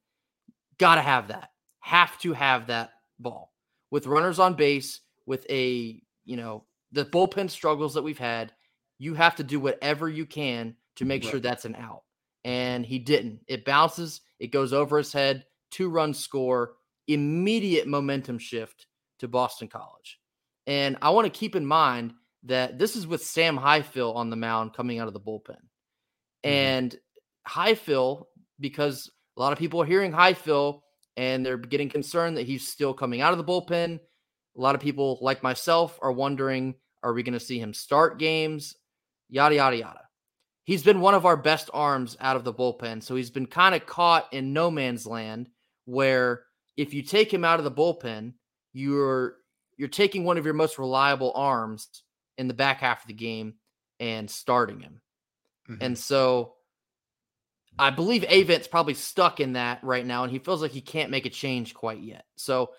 Got 0.77 0.95
to 0.95 1.01
have 1.01 1.27
that 1.27 1.49
have 1.79 2.19
to 2.19 2.33
have 2.33 2.67
that 2.67 2.91
ball 3.19 3.51
with 3.89 4.05
runners 4.05 4.37
on 4.37 4.53
base, 4.53 5.01
with 5.25 5.45
a, 5.49 5.99
you 6.25 6.37
know, 6.37 6.63
the 6.91 7.05
bullpen 7.05 7.49
struggles 7.49 7.93
that 7.93 8.03
we've 8.03 8.19
had. 8.19 8.53
You 8.99 9.13
have 9.15 9.35
to 9.37 9.43
do 9.43 9.59
whatever 9.59 10.09
you 10.09 10.25
can 10.25 10.75
to 10.97 11.05
make 11.05 11.23
right. 11.23 11.31
sure 11.31 11.39
that's 11.39 11.65
an 11.65 11.75
out. 11.75 12.03
And 12.43 12.85
he 12.85 12.99
didn't. 12.99 13.39
It 13.47 13.65
bounces, 13.65 14.21
it 14.39 14.51
goes 14.51 14.73
over 14.73 14.97
his 14.97 15.13
head, 15.13 15.45
two 15.71 15.89
run 15.89 16.13
score, 16.13 16.73
immediate 17.07 17.87
momentum 17.87 18.37
shift 18.37 18.85
to 19.19 19.27
Boston 19.27 19.67
College. 19.67 20.19
And 20.67 20.97
I 21.01 21.09
want 21.11 21.25
to 21.25 21.39
keep 21.39 21.55
in 21.55 21.65
mind 21.65 22.13
that 22.43 22.77
this 22.77 22.95
is 22.95 23.07
with 23.07 23.23
Sam 23.23 23.57
Highfill 23.57 24.13
on 24.13 24.29
the 24.29 24.35
mound 24.35 24.73
coming 24.73 24.99
out 24.99 25.07
of 25.07 25.13
the 25.13 25.19
bullpen. 25.19 25.57
Mm-hmm. 26.45 26.49
And 26.49 26.95
Highfill, 27.47 28.27
because 28.59 29.09
a 29.37 29.41
lot 29.41 29.53
of 29.53 29.59
people 29.59 29.81
are 29.81 29.85
hearing 29.85 30.11
Highfill 30.11 30.83
and 31.17 31.45
they're 31.45 31.57
getting 31.57 31.89
concerned 31.89 32.37
that 32.37 32.45
he's 32.45 32.67
still 32.67 32.93
coming 32.93 33.21
out 33.21 33.33
of 33.33 33.37
the 33.37 33.43
bullpen. 33.43 33.99
A 34.57 34.61
lot 34.61 34.75
of 34.75 34.81
people, 34.81 35.19
like 35.21 35.43
myself, 35.43 35.97
are 36.01 36.11
wondering 36.11 36.75
are 37.01 37.13
we 37.13 37.23
going 37.23 37.33
to 37.33 37.39
see 37.39 37.59
him 37.59 37.73
start 37.73 38.19
games? 38.19 38.75
Yada, 39.29 39.55
yada, 39.55 39.77
yada. 39.77 40.01
He's 40.65 40.83
been 40.83 41.01
one 41.01 41.13
of 41.13 41.25
our 41.25 41.37
best 41.37 41.69
arms 41.73 42.17
out 42.19 42.35
of 42.35 42.43
the 42.43 42.53
bullpen. 42.53 43.01
So 43.01 43.15
he's 43.15 43.31
been 43.31 43.45
kind 43.47 43.73
of 43.73 43.85
caught 43.85 44.31
in 44.33 44.53
no 44.53 44.69
man's 44.69 45.05
land 45.05 45.49
where 45.85 46.43
if 46.77 46.93
you 46.93 47.01
take 47.01 47.33
him 47.33 47.43
out 47.43 47.59
of 47.59 47.63
the 47.63 47.71
bullpen, 47.71 48.33
you're 48.73 49.35
you're 49.77 49.87
taking 49.87 50.23
one 50.23 50.37
of 50.37 50.45
your 50.45 50.53
most 50.53 50.77
reliable 50.77 51.31
arms 51.35 51.87
in 52.37 52.47
the 52.47 52.53
back 52.53 52.79
half 52.79 53.01
of 53.01 53.07
the 53.07 53.13
game 53.13 53.55
and 53.99 54.29
starting 54.29 54.79
him. 54.79 55.01
Mm-hmm. 55.69 55.83
And 55.83 55.97
so 55.97 56.53
I 57.77 57.89
believe 57.91 58.25
Avent's 58.27 58.67
probably 58.67 58.93
stuck 58.93 59.39
in 59.39 59.53
that 59.53 59.83
right 59.83 60.05
now, 60.05 60.23
and 60.23 60.31
he 60.31 60.39
feels 60.39 60.61
like 60.61 60.71
he 60.71 60.81
can't 60.81 61.11
make 61.11 61.25
a 61.25 61.29
change 61.29 61.73
quite 61.73 62.01
yet. 62.01 62.25
So 62.35 62.71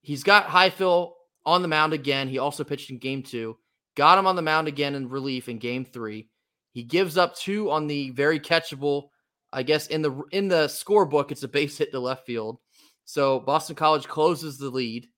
he's 0.00 0.22
got 0.22 0.44
Highfill 0.46 1.16
on 1.44 1.62
the 1.62 1.68
mound 1.68 1.92
again. 1.92 2.28
He 2.28 2.38
also 2.38 2.64
pitched 2.64 2.90
in 2.90 2.98
game 2.98 3.22
two, 3.22 3.58
got 3.96 4.18
him 4.18 4.26
on 4.26 4.36
the 4.36 4.42
mound 4.42 4.68
again 4.68 4.94
in 4.94 5.08
relief 5.08 5.48
in 5.48 5.58
game 5.58 5.84
three. 5.84 6.28
He 6.72 6.82
gives 6.82 7.16
up 7.16 7.36
two 7.36 7.70
on 7.70 7.86
the 7.86 8.10
very 8.10 8.40
catchable, 8.40 9.08
I 9.52 9.62
guess 9.62 9.86
in 9.86 10.02
the 10.02 10.22
in 10.30 10.48
the 10.48 10.66
scorebook, 10.66 11.30
it's 11.30 11.42
a 11.42 11.48
base 11.48 11.78
hit 11.78 11.92
to 11.92 12.00
left 12.00 12.26
field. 12.26 12.58
So 13.04 13.40
Boston 13.40 13.76
College 13.76 14.06
closes 14.08 14.58
the 14.58 14.70
lead. 14.70 15.08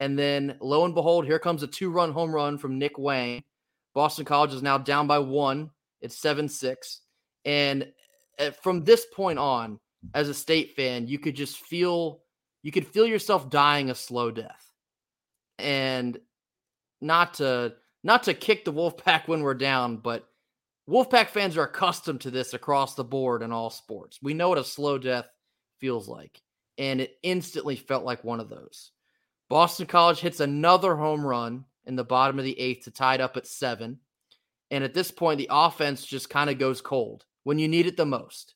And 0.00 0.18
then 0.18 0.56
lo 0.60 0.84
and 0.84 0.94
behold, 0.94 1.24
here 1.24 1.38
comes 1.38 1.62
a 1.62 1.66
two-run 1.66 2.12
home 2.12 2.34
run 2.34 2.58
from 2.58 2.78
Nick 2.78 2.98
Wang. 2.98 3.42
Boston 3.94 4.24
College 4.24 4.52
is 4.52 4.62
now 4.62 4.76
down 4.76 5.06
by 5.06 5.18
one. 5.18 5.70
It's 6.00 6.20
7-6. 6.20 6.98
And 7.44 7.90
eh, 8.38 8.50
from 8.50 8.84
this 8.84 9.06
point 9.14 9.38
on, 9.38 9.80
as 10.14 10.28
a 10.28 10.34
state 10.34 10.76
fan, 10.76 11.06
you 11.06 11.18
could 11.18 11.34
just 11.34 11.58
feel 11.58 12.20
you 12.62 12.72
could 12.72 12.86
feel 12.86 13.06
yourself 13.06 13.48
dying 13.48 13.90
a 13.90 13.94
slow 13.94 14.30
death. 14.30 14.72
And 15.58 16.18
not 17.00 17.34
to 17.34 17.74
not 18.02 18.24
to 18.24 18.34
kick 18.34 18.64
the 18.64 18.72
Wolfpack 18.72 19.28
when 19.28 19.42
we're 19.42 19.54
down, 19.54 19.98
but 19.98 20.28
Wolfpack 20.88 21.28
fans 21.28 21.56
are 21.56 21.64
accustomed 21.64 22.20
to 22.22 22.30
this 22.30 22.54
across 22.54 22.94
the 22.94 23.04
board 23.04 23.42
in 23.42 23.52
all 23.52 23.70
sports. 23.70 24.18
We 24.22 24.34
know 24.34 24.48
what 24.48 24.58
a 24.58 24.64
slow 24.64 24.98
death 24.98 25.28
feels 25.80 26.08
like, 26.08 26.40
and 26.78 27.00
it 27.00 27.16
instantly 27.22 27.76
felt 27.76 28.04
like 28.04 28.22
one 28.22 28.40
of 28.40 28.48
those. 28.48 28.92
Boston 29.48 29.86
College 29.86 30.20
hits 30.20 30.40
another 30.40 30.96
home 30.96 31.24
run 31.24 31.64
in 31.84 31.96
the 31.96 32.04
bottom 32.04 32.38
of 32.38 32.44
the 32.44 32.58
eighth 32.58 32.84
to 32.84 32.90
tie 32.90 33.14
it 33.14 33.20
up 33.20 33.36
at 33.36 33.46
seven. 33.46 34.00
And 34.70 34.82
at 34.82 34.94
this 34.94 35.10
point, 35.10 35.38
the 35.38 35.48
offense 35.50 36.04
just 36.04 36.28
kind 36.28 36.50
of 36.50 36.58
goes 36.58 36.80
cold 36.80 37.24
when 37.44 37.58
you 37.58 37.68
need 37.68 37.86
it 37.86 37.96
the 37.96 38.04
most. 38.06 38.54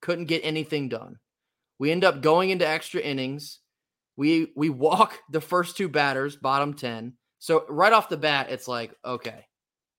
Couldn't 0.00 0.24
get 0.24 0.44
anything 0.44 0.88
done. 0.88 1.18
We 1.78 1.92
end 1.92 2.04
up 2.04 2.22
going 2.22 2.50
into 2.50 2.66
extra 2.66 3.00
innings. 3.00 3.60
We 4.16 4.52
we 4.56 4.68
walk 4.68 5.18
the 5.30 5.40
first 5.40 5.76
two 5.76 5.88
batters, 5.88 6.36
bottom 6.36 6.74
10. 6.74 7.14
So 7.38 7.64
right 7.68 7.92
off 7.92 8.08
the 8.08 8.16
bat, 8.16 8.50
it's 8.50 8.68
like, 8.68 8.94
okay, 9.04 9.46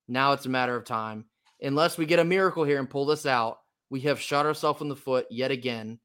now 0.07 0.33
it's 0.33 0.45
a 0.45 0.49
matter 0.49 0.75
of 0.75 0.85
time. 0.85 1.25
Unless 1.61 1.97
we 1.97 2.05
get 2.05 2.19
a 2.19 2.25
miracle 2.25 2.65
here 2.65 2.79
and 2.79 2.89
pull 2.89 3.05
this 3.05 3.25
out, 3.25 3.59
we 3.89 4.01
have 4.01 4.19
shot 4.19 4.45
ourselves 4.45 4.81
in 4.81 4.89
the 4.89 4.95
foot 4.95 5.25
yet 5.29 5.51
again, 5.51 5.99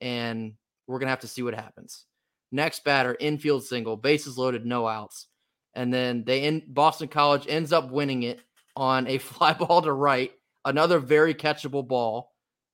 and 0.00 0.54
we're 0.86 1.00
gonna 1.00 1.10
have 1.10 1.20
to 1.20 1.28
see 1.28 1.42
what 1.42 1.54
happens. 1.54 2.06
Next 2.52 2.84
batter, 2.84 3.16
infield 3.20 3.64
single, 3.64 3.96
bases 3.96 4.36
loaded, 4.36 4.66
no 4.66 4.88
outs, 4.88 5.26
and 5.74 5.92
then 5.92 6.24
they 6.24 6.44
in 6.44 6.62
Boston 6.66 7.08
College 7.08 7.46
ends 7.48 7.72
up 7.72 7.90
winning 7.90 8.24
it 8.24 8.40
on 8.76 9.06
a 9.06 9.18
fly 9.18 9.52
ball 9.52 9.82
to 9.82 9.92
right, 9.92 10.32
another 10.64 10.98
very 10.98 11.34
catchable 11.34 11.86
ball, 11.86 12.32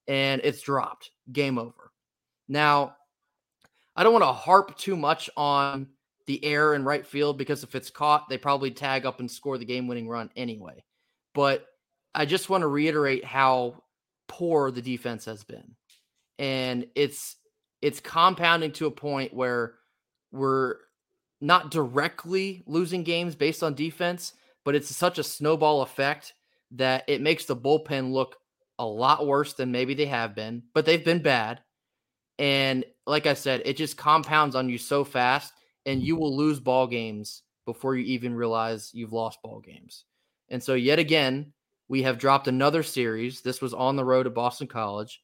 and 0.09 0.41
it's 0.45 0.63
dropped. 0.63 1.11
Game 1.33 1.59
over. 1.59 1.93
Now, 2.49 2.97
I 3.97 4.03
don't 4.03 4.13
want 4.13 4.25
to 4.25 4.33
harp 4.33 4.77
too 4.77 4.97
much 4.97 5.29
on 5.37 5.89
the 6.27 6.45
error 6.45 6.75
in 6.75 6.85
right 6.85 7.07
field 7.07 7.39
because 7.39 7.63
if 7.63 7.75
it's 7.75 7.91
caught, 7.91 8.29
they 8.29 8.39
probably 8.39 8.71
tag 8.71 9.07
up 9.07 9.21
and 9.21 9.31
score 9.31 9.59
the 9.59 9.65
game 9.65 9.89
winning 9.89 10.09
run 10.09 10.31
anyway. 10.37 10.85
But 11.35 11.67
I 12.15 12.27
just 12.27 12.51
want 12.51 12.63
to 12.63 12.69
reiterate 12.69 13.25
how 13.25 13.83
poor 14.29 14.71
the 14.71 14.83
defense 14.83 15.25
has 15.25 15.45
been. 15.45 15.77
And 16.39 16.87
it's 16.95 17.37
it's 17.87 18.01
compounding 18.01 18.73
to 18.73 18.87
a 18.87 18.91
point 18.91 19.33
where 19.33 19.75
we're 20.33 20.75
not 21.41 21.71
directly 21.71 22.65
losing 22.67 23.05
games 23.05 23.37
based 23.37 23.63
on 23.63 23.75
defense, 23.75 24.33
but 24.65 24.75
it's 24.75 24.95
such 24.95 25.21
a 25.21 25.23
snowball 25.23 25.83
effect 25.83 26.35
that 26.73 27.05
it 27.07 27.21
makes 27.21 27.45
the 27.45 27.55
bullpen 27.55 28.11
look 28.11 28.39
a 28.81 28.85
lot 28.85 29.25
worse 29.25 29.53
than 29.53 29.71
maybe 29.71 29.95
they 29.95 30.07
have 30.07 30.35
been, 30.35 30.65
but 30.75 30.85
they've 30.85 31.05
been 31.05 31.23
bad. 31.23 31.61
And 32.41 32.85
like 33.07 33.27
I 33.27 33.35
said, 33.35 33.63
it 33.65 33.77
just 33.77 33.97
compounds 33.97 34.57
on 34.57 34.69
you 34.69 34.79
so 34.79 35.05
fast, 35.05 35.53
and 35.87 36.03
you 36.03 36.17
will 36.17 36.37
lose 36.37 36.59
ball 36.59 36.89
games 36.89 37.45
before 37.67 37.95
you 37.95 38.05
even 38.07 38.35
realize 38.35 38.91
you've 38.95 39.13
lost 39.13 39.41
ball 39.45 39.61
games. 39.61 40.07
And 40.49 40.61
so, 40.61 40.75
yet 40.75 40.99
again, 40.99 41.53
we 41.87 42.03
have 42.03 42.19
dropped 42.19 42.49
another 42.49 42.83
series. 42.83 43.43
This 43.43 43.63
was 43.63 43.73
on 43.73 43.95
the 43.95 44.05
road 44.05 44.25
to 44.25 44.31
Boston 44.31 44.67
College. 44.67 45.23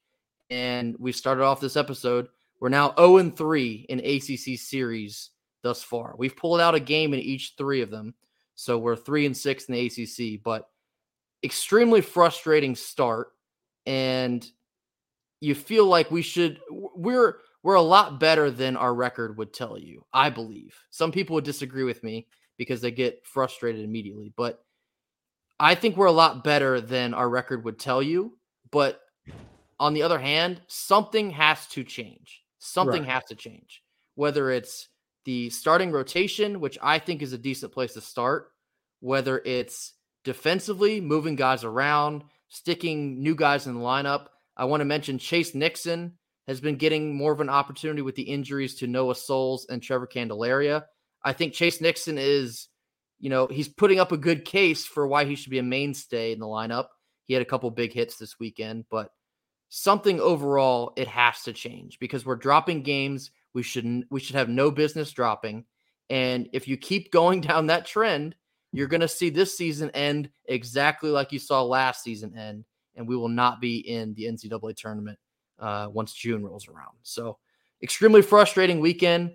And 0.49 0.95
we 1.01 1.11
started 1.11 1.43
off 1.43 1.61
this 1.61 1.77
episode. 1.77 2.29
We're 2.63 2.69
now 2.69 2.95
0 2.97 3.31
3 3.31 3.87
in 3.89 3.99
ACC 3.99 4.57
series 4.57 5.31
thus 5.65 5.83
far. 5.83 6.15
We've 6.17 6.37
pulled 6.37 6.61
out 6.61 6.77
a 6.77 6.81
game 6.81 7.13
in 7.13 7.19
each 7.19 7.55
three 7.59 7.81
of 7.81 7.91
them. 7.91 8.15
So 8.55 8.79
we're 8.79 8.95
3 8.95 9.27
and 9.27 9.37
6 9.37 9.65
in 9.65 9.75
the 9.75 9.87
ACC, 9.87 10.41
but 10.45 10.69
extremely 11.43 12.01
frustrating 12.01 12.77
start. 12.77 13.31
And 13.85 14.49
you 15.41 15.57
feel 15.57 15.87
like 15.87 16.13
we 16.13 16.23
should 16.23 16.61
we're 16.71 17.39
we're 17.65 17.75
a 17.75 17.83
lot 17.83 18.21
better 18.21 18.49
than 18.49 18.77
our 18.77 18.95
record 18.95 19.37
would 19.39 19.53
tell 19.53 19.77
you, 19.77 20.07
I 20.13 20.31
believe. 20.31 20.79
Some 20.91 21.11
people 21.11 21.35
would 21.35 21.45
disagree 21.45 21.83
with 21.83 22.05
me 22.05 22.29
because 22.59 22.81
they 22.81 22.93
get 22.93 23.27
frustrated 23.27 23.85
immediately, 23.85 24.33
but 24.37 24.65
I 25.59 25.75
think 25.75 25.97
we're 25.97 26.07
a 26.07 26.13
lot 26.13 26.45
better 26.45 26.81
than 26.81 27.13
our 27.13 27.29
record 27.29 27.65
would 27.65 27.81
tell 27.81 28.01
you. 28.01 28.39
But 28.71 29.01
on 29.81 29.95
the 29.95 30.03
other 30.03 30.21
hand, 30.21 30.61
something 30.69 31.33
has 31.33 31.67
to 31.71 31.83
change. 31.83 32.42
Something 32.65 33.03
right. 33.03 33.11
has 33.11 33.25
to 33.25 33.35
change. 33.35 33.83
Whether 34.15 34.53
it's 34.53 34.89
the 35.25 35.51
starting 35.51 35.91
rotation, 35.91 36.61
which 36.61 36.79
I 36.81 37.01
think 37.01 37.21
is 37.21 37.33
a 37.33 37.39
decent 37.39 37.73
place 37.73 37.95
to 37.95 38.01
start, 38.01 38.53
whether 39.01 39.43
it's 39.45 39.95
defensively, 40.23 41.01
moving 41.01 41.35
guys 41.35 41.65
around, 41.65 42.23
sticking 42.49 43.21
new 43.21 43.35
guys 43.35 43.67
in 43.67 43.75
the 43.75 43.81
lineup, 43.81 44.27
I 44.57 44.67
want 44.67 44.81
to 44.81 44.85
mention 44.85 45.19
Chase 45.19 45.57
Nixon 45.57 46.13
has 46.47 46.61
been 46.61 46.77
getting 46.77 47.17
more 47.17 47.33
of 47.33 47.41
an 47.41 47.49
opportunity 47.49 48.01
with 48.03 48.15
the 48.15 48.23
injuries 48.23 48.77
to 48.77 48.87
Noah 48.87 49.17
Soles 49.17 49.67
and 49.69 49.83
Trevor 49.83 50.07
Candelaria. 50.07 50.87
I 51.25 51.33
think 51.33 51.55
Chase 51.55 51.81
Nixon 51.81 52.17
is, 52.17 52.69
you 53.19 53.29
know, 53.29 53.49
he's 53.49 53.69
putting 53.69 53.99
up 53.99 54.13
a 54.13 54.17
good 54.17 54.45
case 54.45 54.87
for 54.87 55.09
why 55.09 55.25
he 55.25 55.35
should 55.35 55.51
be 55.51 55.59
a 55.59 55.65
mainstay 55.65 56.31
in 56.31 56.39
the 56.39 56.47
lineup. 56.47 56.87
He 57.25 57.35
had 57.35 57.43
a 57.43 57.47
couple 57.47 57.69
big 57.73 57.93
hits 57.93 58.19
this 58.19 58.39
weekend, 58.39 58.85
but 58.89 59.11
something 59.75 60.21
overall 60.21 60.93
it 60.97 61.09
has 61.09 61.45
to 61.45 61.51
change 61.51 61.99
because 61.99 62.27
we're 62.27 62.37
dropping 62.37 62.83
games 62.83 63.31
we 63.55 63.63
shouldn't 63.63 64.05
we 64.11 64.21
should 64.21 64.37
have 64.37 64.51
no 64.51 64.71
business 64.71 65.11
dropping. 65.13 65.65
And 66.11 66.51
if 66.53 66.69
you 66.69 66.77
keep 66.77 67.11
going 67.11 67.41
down 67.49 67.69
that 67.69 67.87
trend, 67.87 68.37
you're 68.71 68.87
going 68.87 69.01
to 69.01 69.09
see 69.09 69.31
this 69.31 69.57
season 69.57 69.91
end 69.95 70.29
exactly 70.45 71.09
like 71.09 71.33
you 71.33 71.39
saw 71.39 71.63
last 71.63 72.03
season 72.03 72.37
end 72.37 72.67
and 72.97 73.09
we 73.09 73.17
will 73.17 73.31
not 73.31 73.63
be 73.63 73.79
in 73.79 74.13
the 74.13 74.25
NCAA 74.25 74.77
tournament 74.77 75.19
uh, 75.59 75.89
once 75.91 76.13
June 76.13 76.45
rolls 76.45 76.69
around. 76.69 76.99
So, 77.03 77.39
extremely 77.83 78.21
frustrating 78.21 78.79
weekend. 78.79 79.33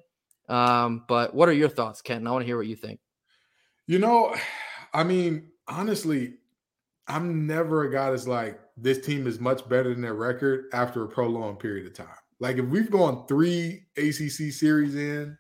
Um, 0.48 1.04
but 1.08 1.34
what 1.34 1.50
are 1.50 1.54
your 1.54 1.68
thoughts, 1.68 2.04
Ken? 2.04 2.28
I 2.28 2.32
want 2.32 2.44
to 2.44 2.46
hear 2.46 2.58
what 2.58 2.68
you 2.68 2.76
think. 2.76 3.00
You 3.88 3.98
know, 3.98 4.36
I 4.94 5.04
mean, 5.04 5.48
honestly, 5.68 6.36
I'm 7.08 7.48
never 7.48 7.86
a 7.86 7.92
guy 7.92 8.12
that's 8.12 8.28
like, 8.28 8.60
this 8.78 9.04
team 9.04 9.26
is 9.28 9.40
much 9.40 9.68
better 9.68 9.94
than 9.94 10.02
their 10.02 10.14
record 10.14 10.66
after 10.74 11.04
a 11.04 11.08
prolonged 11.08 11.60
period 11.60 11.88
of 11.88 11.94
time. 11.94 12.08
Like, 12.40 12.58
if 12.58 12.66
we've 12.66 12.92
gone 12.92 13.26
three 13.28 13.88
ACC 13.98 14.54
series 14.54 14.96
in 14.96 15.38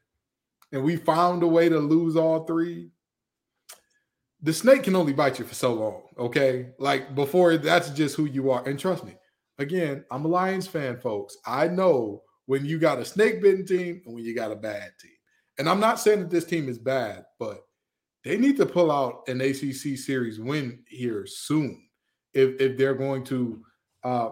and 0.71 0.83
we 0.83 0.95
found 0.95 1.43
a 1.43 1.47
way 1.47 1.69
to 1.69 1.79
lose 1.79 2.15
all 2.15 2.45
three, 2.45 2.89
the 4.41 4.53
snake 4.53 4.83
can 4.83 4.95
only 4.95 5.13
bite 5.13 5.39
you 5.39 5.45
for 5.45 5.55
so 5.55 5.73
long. 5.73 6.03
Okay. 6.17 6.69
Like 6.79 7.15
before, 7.15 7.57
that's 7.57 7.89
just 7.91 8.15
who 8.15 8.25
you 8.25 8.51
are. 8.51 8.67
And 8.67 8.79
trust 8.79 9.03
me, 9.03 9.15
again, 9.57 10.05
I'm 10.11 10.25
a 10.25 10.27
Lions 10.27 10.67
fan, 10.67 10.99
folks. 10.99 11.37
I 11.45 11.67
know 11.67 12.23
when 12.45 12.65
you 12.65 12.79
got 12.79 12.99
a 12.99 13.05
snake 13.05 13.41
bitten 13.41 13.65
team 13.65 14.01
and 14.05 14.15
when 14.15 14.23
you 14.23 14.35
got 14.35 14.51
a 14.51 14.55
bad 14.55 14.91
team. 15.01 15.11
And 15.57 15.67
I'm 15.67 15.79
not 15.79 15.99
saying 15.99 16.19
that 16.19 16.29
this 16.29 16.45
team 16.45 16.69
is 16.69 16.77
bad, 16.77 17.25
but 17.39 17.61
they 18.23 18.37
need 18.37 18.57
to 18.57 18.65
pull 18.65 18.91
out 18.91 19.27
an 19.27 19.41
ACC 19.41 19.97
series 19.97 20.39
win 20.39 20.83
here 20.87 21.25
soon 21.25 21.86
if, 22.37 22.59
if 22.59 22.77
they're 22.77 22.95
going 22.95 23.23
to. 23.25 23.63
Uh, 24.03 24.29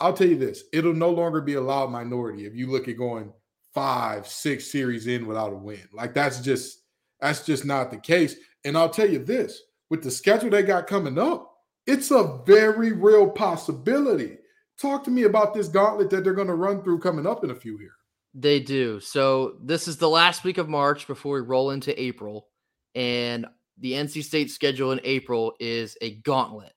I'll 0.00 0.12
tell 0.12 0.28
you 0.28 0.36
this 0.36 0.64
it'll 0.72 0.92
no 0.92 1.10
longer 1.10 1.40
be 1.40 1.54
a 1.54 1.60
loud 1.60 1.90
minority 1.90 2.46
if 2.46 2.54
you 2.54 2.70
look 2.70 2.88
at 2.88 2.98
going 2.98 3.32
five, 3.72 4.26
six 4.26 4.70
series 4.70 5.06
in 5.06 5.26
without 5.26 5.52
a 5.52 5.56
win. 5.56 5.88
Like 5.92 6.14
that's 6.14 6.40
just 6.40 6.82
that's 7.20 7.44
just 7.44 7.64
not 7.64 7.90
the 7.90 7.96
case. 7.96 8.36
And 8.64 8.76
I'll 8.76 8.90
tell 8.90 9.08
you 9.08 9.18
this 9.18 9.62
with 9.90 10.02
the 10.02 10.10
schedule 10.10 10.50
they 10.50 10.62
got 10.62 10.86
coming 10.86 11.18
up, 11.18 11.52
it's 11.86 12.10
a 12.10 12.40
very 12.46 12.92
real 12.92 13.28
possibility. 13.28 14.38
Talk 14.80 15.04
to 15.04 15.10
me 15.10 15.24
about 15.24 15.54
this 15.54 15.68
gauntlet 15.68 16.10
that 16.10 16.24
they're 16.24 16.32
going 16.32 16.48
to 16.48 16.54
run 16.54 16.82
through 16.82 16.98
coming 16.98 17.26
up 17.26 17.44
in 17.44 17.50
a 17.50 17.54
few 17.54 17.78
here. 17.78 17.92
They 18.34 18.58
do. 18.58 18.98
So 18.98 19.56
this 19.62 19.86
is 19.86 19.96
the 19.96 20.08
last 20.08 20.42
week 20.42 20.58
of 20.58 20.68
March 20.68 21.06
before 21.06 21.34
we 21.34 21.46
roll 21.46 21.70
into 21.70 22.00
April. 22.00 22.48
And 22.96 23.46
the 23.78 23.92
NC 23.92 24.24
State 24.24 24.50
schedule 24.50 24.92
in 24.92 25.00
April 25.04 25.54
is 25.60 25.96
a 26.00 26.16
gauntlet. 26.16 26.72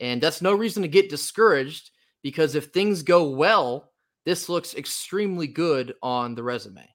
And 0.00 0.22
that's 0.22 0.42
no 0.42 0.52
reason 0.52 0.82
to 0.82 0.88
get 0.88 1.08
discouraged 1.08 1.90
because 2.22 2.54
if 2.54 2.66
things 2.66 3.02
go 3.02 3.30
well, 3.30 3.92
this 4.24 4.48
looks 4.48 4.74
extremely 4.74 5.46
good 5.46 5.94
on 6.02 6.34
the 6.34 6.42
resume. 6.42 6.88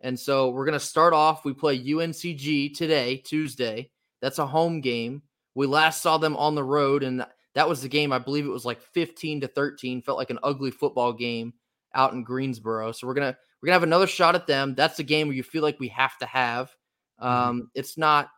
And 0.00 0.18
so 0.18 0.50
we're 0.50 0.66
going 0.66 0.78
to 0.78 0.84
start 0.84 1.14
off. 1.14 1.44
We 1.44 1.54
play 1.54 1.78
UNCG 1.78 2.76
today, 2.76 3.16
Tuesday. 3.18 3.90
That's 4.20 4.38
a 4.38 4.46
home 4.46 4.80
game. 4.80 5.22
We 5.54 5.66
last 5.66 6.02
saw 6.02 6.18
them 6.18 6.36
on 6.36 6.54
the 6.54 6.64
road, 6.64 7.02
and 7.02 7.24
that 7.54 7.68
was 7.68 7.80
the 7.80 7.88
game. 7.88 8.12
I 8.12 8.18
believe 8.18 8.44
it 8.44 8.50
was 8.50 8.64
like 8.64 8.80
15 8.80 9.42
to 9.42 9.48
13. 9.48 10.02
Felt 10.02 10.18
like 10.18 10.30
an 10.30 10.40
ugly 10.42 10.70
football 10.70 11.12
game 11.12 11.54
out 11.94 12.12
in 12.12 12.24
Greensboro. 12.24 12.92
So 12.92 13.06
we're 13.06 13.14
gonna 13.14 13.36
we're 13.62 13.66
gonna 13.66 13.74
have 13.74 13.82
another 13.84 14.06
shot 14.06 14.34
at 14.34 14.46
them. 14.46 14.74
That's 14.74 14.96
the 14.96 15.04
game 15.04 15.28
where 15.28 15.36
you 15.36 15.42
feel 15.42 15.62
like 15.62 15.78
we 15.78 15.88
have 15.88 16.18
to 16.18 16.26
have. 16.26 16.74
Mm-hmm. 17.22 17.26
Um, 17.26 17.56
mm-hmm. 17.56 17.66
It's 17.74 17.96
not. 17.96 18.30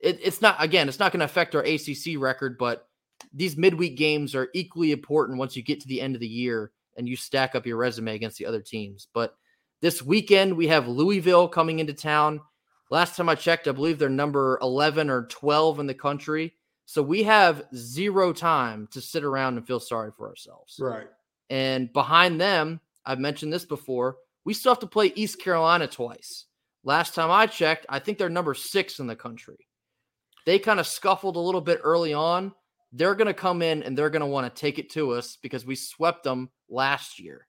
It, 0.00 0.18
it's 0.22 0.40
not. 0.40 0.56
Again, 0.58 0.88
it's 0.88 0.98
not 0.98 1.12
going 1.12 1.20
to 1.20 1.26
affect 1.26 1.54
our 1.54 1.62
ACC 1.62 2.18
record, 2.18 2.56
but 2.58 2.88
these 3.32 3.56
midweek 3.56 3.96
games 3.96 4.34
are 4.34 4.48
equally 4.54 4.92
important 4.92 5.38
once 5.38 5.56
you 5.56 5.62
get 5.62 5.80
to 5.80 5.88
the 5.88 6.00
end 6.00 6.14
of 6.14 6.20
the 6.20 6.28
year 6.28 6.72
and 6.96 7.08
you 7.08 7.16
stack 7.16 7.54
up 7.54 7.66
your 7.66 7.76
resume 7.76 8.14
against 8.14 8.38
the 8.38 8.46
other 8.46 8.60
teams. 8.60 9.08
But 9.12 9.34
this 9.80 10.02
weekend 10.02 10.56
we 10.56 10.68
have 10.68 10.88
Louisville 10.88 11.48
coming 11.48 11.78
into 11.78 11.92
town. 11.92 12.40
Last 12.90 13.16
time 13.16 13.28
I 13.28 13.34
checked, 13.34 13.68
I 13.68 13.72
believe 13.72 13.98
they're 13.98 14.08
number 14.08 14.58
11 14.62 15.08
or 15.08 15.26
12 15.26 15.80
in 15.80 15.86
the 15.86 15.94
country. 15.94 16.54
So 16.84 17.02
we 17.02 17.22
have 17.22 17.64
zero 17.74 18.32
time 18.32 18.88
to 18.92 19.00
sit 19.00 19.24
around 19.24 19.56
and 19.56 19.66
feel 19.66 19.80
sorry 19.80 20.10
for 20.16 20.28
ourselves. 20.28 20.78
Right. 20.78 21.08
And 21.48 21.92
behind 21.92 22.40
them, 22.40 22.80
I've 23.04 23.18
mentioned 23.18 23.52
this 23.52 23.64
before, 23.64 24.16
we 24.44 24.54
still 24.54 24.72
have 24.72 24.80
to 24.80 24.86
play 24.86 25.12
East 25.14 25.40
Carolina 25.40 25.86
twice. 25.86 26.46
Last 26.84 27.14
time 27.14 27.30
I 27.30 27.46
checked, 27.46 27.86
I 27.88 27.98
think 27.98 28.18
they're 28.18 28.28
number 28.28 28.54
six 28.54 28.98
in 28.98 29.06
the 29.06 29.16
country. 29.16 29.66
They 30.44 30.58
kind 30.58 30.80
of 30.80 30.86
scuffled 30.86 31.36
a 31.36 31.40
little 31.40 31.60
bit 31.60 31.80
early 31.82 32.12
on. 32.12 32.52
They're 32.92 33.14
going 33.14 33.26
to 33.26 33.34
come 33.34 33.62
in 33.62 33.82
and 33.82 33.96
they're 33.96 34.10
going 34.10 34.20
to 34.20 34.26
want 34.26 34.54
to 34.54 34.60
take 34.60 34.78
it 34.78 34.90
to 34.90 35.12
us 35.12 35.38
because 35.42 35.64
we 35.64 35.74
swept 35.74 36.24
them 36.24 36.50
last 36.68 37.18
year. 37.18 37.46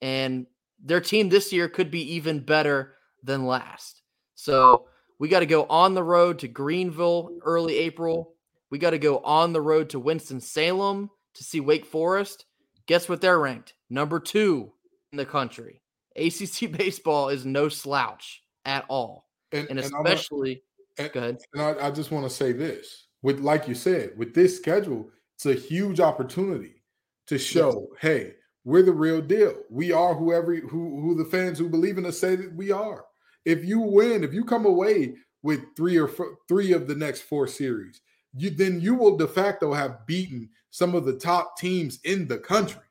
And 0.00 0.46
their 0.82 1.00
team 1.00 1.28
this 1.28 1.52
year 1.52 1.68
could 1.68 1.90
be 1.90 2.14
even 2.14 2.40
better 2.40 2.94
than 3.22 3.46
last. 3.46 4.02
So 4.34 4.86
we 5.18 5.28
got 5.28 5.40
to 5.40 5.46
go 5.46 5.64
on 5.64 5.94
the 5.94 6.04
road 6.04 6.38
to 6.40 6.48
Greenville 6.48 7.38
early 7.42 7.76
April. 7.78 8.34
We 8.70 8.78
got 8.78 8.90
to 8.90 8.98
go 8.98 9.18
on 9.18 9.52
the 9.52 9.60
road 9.60 9.90
to 9.90 9.98
Winston-Salem 9.98 11.10
to 11.34 11.44
see 11.44 11.60
Wake 11.60 11.86
Forest. 11.86 12.44
Guess 12.86 13.08
what 13.08 13.20
they're 13.20 13.38
ranked? 13.38 13.74
Number 13.90 14.20
two 14.20 14.72
in 15.12 15.18
the 15.18 15.26
country. 15.26 15.82
ACC 16.16 16.70
baseball 16.78 17.30
is 17.30 17.44
no 17.44 17.68
slouch 17.68 18.42
at 18.64 18.84
all. 18.88 19.26
And, 19.50 19.66
and 19.70 19.78
especially, 19.78 20.62
and, 20.98 21.12
go 21.12 21.20
ahead. 21.20 21.38
And 21.54 21.62
I, 21.62 21.88
I 21.88 21.90
just 21.90 22.10
want 22.10 22.28
to 22.28 22.30
say 22.30 22.52
this 22.52 23.07
with, 23.22 23.40
like 23.40 23.68
you 23.68 23.74
said, 23.74 24.12
with 24.16 24.34
this 24.34 24.56
schedule, 24.56 25.10
it's 25.34 25.46
a 25.46 25.54
huge 25.54 26.00
opportunity 26.00 26.82
to 27.26 27.38
show, 27.38 27.88
yes. 27.92 28.00
hey, 28.00 28.34
we're 28.64 28.82
the 28.82 28.92
real 28.92 29.20
deal. 29.22 29.54
We 29.70 29.92
are 29.92 30.14
whoever 30.14 30.54
who 30.56 31.00
who 31.00 31.14
the 31.14 31.24
fans 31.24 31.58
who 31.58 31.68
believe 31.68 31.96
in 31.96 32.04
us 32.04 32.18
say 32.18 32.36
that 32.36 32.54
we 32.54 32.70
are. 32.70 33.04
If 33.44 33.64
you 33.64 33.80
win, 33.80 34.24
if 34.24 34.34
you 34.34 34.44
come 34.44 34.66
away 34.66 35.14
with 35.42 35.60
three 35.76 35.96
or 35.96 36.08
four, 36.08 36.36
three 36.48 36.72
of 36.72 36.86
the 36.86 36.94
next 36.94 37.22
four 37.22 37.46
series, 37.46 38.00
you 38.34 38.50
then 38.50 38.80
you 38.80 38.94
will 38.94 39.16
de 39.16 39.26
facto 39.26 39.72
have 39.72 40.06
beaten 40.06 40.50
some 40.70 40.94
of 40.94 41.04
the 41.04 41.14
top 41.14 41.56
teams 41.56 41.98
in 42.04 42.28
the 42.28 42.38
country. 42.38 42.82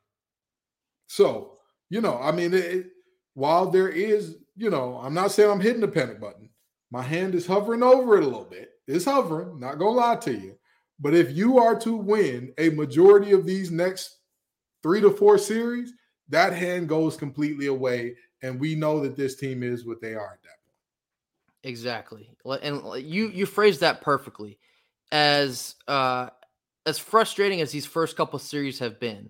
So, 1.08 1.58
you 1.90 2.02
know, 2.02 2.18
I 2.20 2.32
mean, 2.32 2.54
it, 2.54 2.88
while 3.34 3.70
there 3.70 3.90
is, 3.90 4.38
you 4.56 4.70
know, 4.70 5.00
I'm 5.02 5.13
not 5.13 5.32
saying 5.32 5.50
I'm 5.50 5.62
hitting 5.62 5.82
the 5.82 5.88
panic 5.88 6.20
button. 6.20 6.50
My 6.90 7.04
hand 7.04 7.36
is 7.36 7.46
hovering 7.46 7.84
over 7.84 8.18
it 8.18 8.24
a 8.24 8.28
little 8.28 8.46
bit. 8.46 8.72
It's 8.88 9.06
hovering, 9.06 9.60
not 9.60 9.80
gonna 9.80 9.91
lie 9.91 10.15
to 10.17 10.34
you. 10.34 10.58
But 11.00 11.13
if 11.13 11.36
you 11.36 11.60
are 11.60 11.78
to 11.80 11.95
win 11.95 12.54
a 12.58 12.69
majority 12.69 13.32
of 13.34 13.45
these 13.45 13.69
next 13.69 14.17
three 14.82 15.02
to 15.02 15.12
four 15.12 15.38
series, 15.38 15.93
that 16.30 16.54
hand 16.54 16.89
goes 16.89 17.17
completely 17.17 17.67
away. 17.67 18.15
And 18.41 18.60
we 18.60 18.76
know 18.76 19.00
that 19.02 19.15
this 19.15 19.36
team 19.36 19.63
is 19.63 19.86
what 19.86 20.02
they 20.02 20.13
are 20.13 20.34
at 20.34 20.43
that 20.43 20.58
point. 20.65 20.78
Exactly. 21.63 22.30
And 22.62 23.04
you 23.04 23.30
you 23.30 23.45
phrased 23.45 23.82
that 23.82 24.02
perfectly. 24.02 24.58
As 25.12 25.76
uh 25.88 26.30
as 26.86 26.97
frustrating 26.97 27.62
as 27.62 27.71
these 27.71 27.86
first 27.86 28.15
couple 28.15 28.39
series 28.39 28.80
have 28.80 29.00
been, 29.00 29.30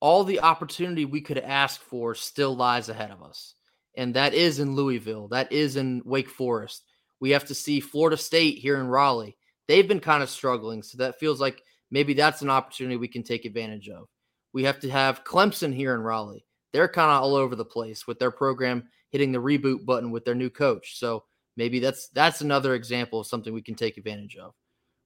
all 0.00 0.24
the 0.24 0.40
opportunity 0.40 1.04
we 1.04 1.20
could 1.20 1.38
ask 1.38 1.80
for 1.80 2.14
still 2.14 2.56
lies 2.56 2.88
ahead 2.88 3.10
of 3.10 3.22
us. 3.22 3.54
And 3.96 4.14
that 4.14 4.34
is 4.34 4.58
in 4.58 4.74
Louisville. 4.74 5.28
That 5.28 5.52
is 5.52 5.76
in 5.76 6.02
Wake 6.04 6.28
Forest. 6.28 6.84
We 7.20 7.30
have 7.30 7.44
to 7.46 7.54
see 7.54 7.80
Florida 7.80 8.16
State 8.16 8.58
here 8.58 8.78
in 8.78 8.88
Raleigh. 8.88 9.36
They've 9.66 9.88
been 9.88 10.00
kind 10.00 10.22
of 10.22 10.30
struggling. 10.30 10.82
So 10.82 10.98
that 10.98 11.18
feels 11.18 11.40
like 11.40 11.62
maybe 11.90 12.14
that's 12.14 12.42
an 12.42 12.50
opportunity 12.50 12.96
we 12.96 13.08
can 13.08 13.22
take 13.22 13.44
advantage 13.44 13.88
of. 13.88 14.08
We 14.52 14.64
have 14.64 14.80
to 14.80 14.90
have 14.90 15.24
Clemson 15.24 15.74
here 15.74 15.94
in 15.94 16.00
Raleigh. 16.00 16.44
They're 16.72 16.88
kind 16.88 17.10
of 17.10 17.22
all 17.22 17.34
over 17.34 17.54
the 17.54 17.64
place 17.64 18.06
with 18.06 18.18
their 18.18 18.30
program 18.30 18.88
hitting 19.10 19.32
the 19.32 19.42
reboot 19.42 19.84
button 19.84 20.10
with 20.10 20.24
their 20.24 20.34
new 20.34 20.50
coach. 20.50 20.98
So 20.98 21.24
maybe 21.56 21.80
that's 21.80 22.08
that's 22.08 22.40
another 22.40 22.74
example 22.74 23.20
of 23.20 23.26
something 23.26 23.52
we 23.52 23.62
can 23.62 23.74
take 23.74 23.96
advantage 23.96 24.36
of. 24.36 24.54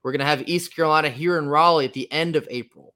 We're 0.02 0.12
going 0.12 0.20
to 0.20 0.26
have 0.26 0.48
East 0.48 0.74
Carolina 0.74 1.08
here 1.08 1.38
in 1.38 1.48
Raleigh 1.48 1.84
at 1.84 1.92
the 1.92 2.10
end 2.10 2.34
of 2.34 2.48
April. 2.50 2.94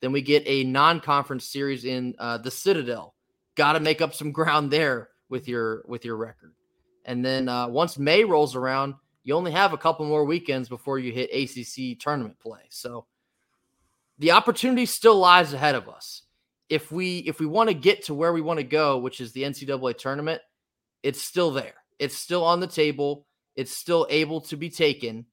Then 0.00 0.12
we 0.12 0.22
get 0.22 0.42
a 0.46 0.64
non-conference 0.64 1.46
series 1.46 1.84
in 1.84 2.14
uh, 2.18 2.38
the 2.38 2.50
Citadel. 2.50 3.14
Got 3.56 3.74
to 3.74 3.80
make 3.80 4.00
up 4.00 4.14
some 4.14 4.32
ground 4.32 4.70
there 4.70 5.10
with 5.28 5.48
your 5.48 5.84
with 5.86 6.04
your 6.04 6.16
record. 6.16 6.54
And 7.06 7.24
then 7.24 7.48
uh, 7.48 7.68
once 7.68 7.98
May 7.98 8.24
rolls 8.24 8.54
around, 8.54 8.94
you 9.22 9.34
only 9.34 9.52
have 9.52 9.72
a 9.72 9.78
couple 9.78 10.04
more 10.06 10.24
weekends 10.24 10.68
before 10.68 10.98
you 10.98 11.12
hit 11.12 11.30
ACC 11.32 11.98
tournament 11.98 12.38
play. 12.38 12.60
So 12.68 13.06
the 14.18 14.32
opportunity 14.32 14.86
still 14.86 15.16
lies 15.16 15.52
ahead 15.52 15.76
of 15.76 15.88
us. 15.88 16.22
If 16.68 16.90
we 16.90 17.18
if 17.18 17.38
we 17.38 17.46
want 17.46 17.68
to 17.68 17.74
get 17.74 18.04
to 18.06 18.14
where 18.14 18.32
we 18.32 18.40
want 18.40 18.58
to 18.58 18.64
go, 18.64 18.98
which 18.98 19.20
is 19.20 19.32
the 19.32 19.44
NCAA 19.44 19.96
tournament, 19.96 20.42
it's 21.02 21.22
still 21.22 21.52
there. 21.52 21.74
It's 21.98 22.16
still 22.16 22.44
on 22.44 22.60
the 22.60 22.66
table. 22.66 23.26
It's 23.54 23.76
still 23.76 24.06
able 24.10 24.40
to 24.42 24.56
be 24.56 24.68
taken. 24.68 25.26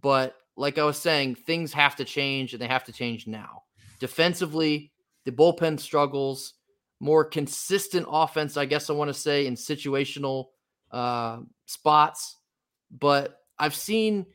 But 0.00 0.36
like 0.56 0.78
I 0.78 0.84
was 0.84 0.98
saying, 0.98 1.34
things 1.34 1.72
have 1.72 1.96
to 1.96 2.04
change 2.04 2.52
and 2.52 2.62
they 2.62 2.68
have 2.68 2.84
to 2.84 2.92
change 2.92 3.26
now. 3.26 3.64
Defensively, 3.98 4.92
the 5.24 5.32
bullpen 5.32 5.80
struggles, 5.80 6.54
more 7.00 7.24
consistent 7.24 8.06
offense, 8.08 8.56
I 8.56 8.66
guess 8.66 8.88
I 8.88 8.92
want 8.92 9.08
to 9.08 9.14
say, 9.14 9.46
in 9.46 9.54
situational 9.54 10.46
uh, 10.90 11.38
spots. 11.66 12.36
But 12.90 13.40
I've 13.58 13.74
seen 13.74 14.26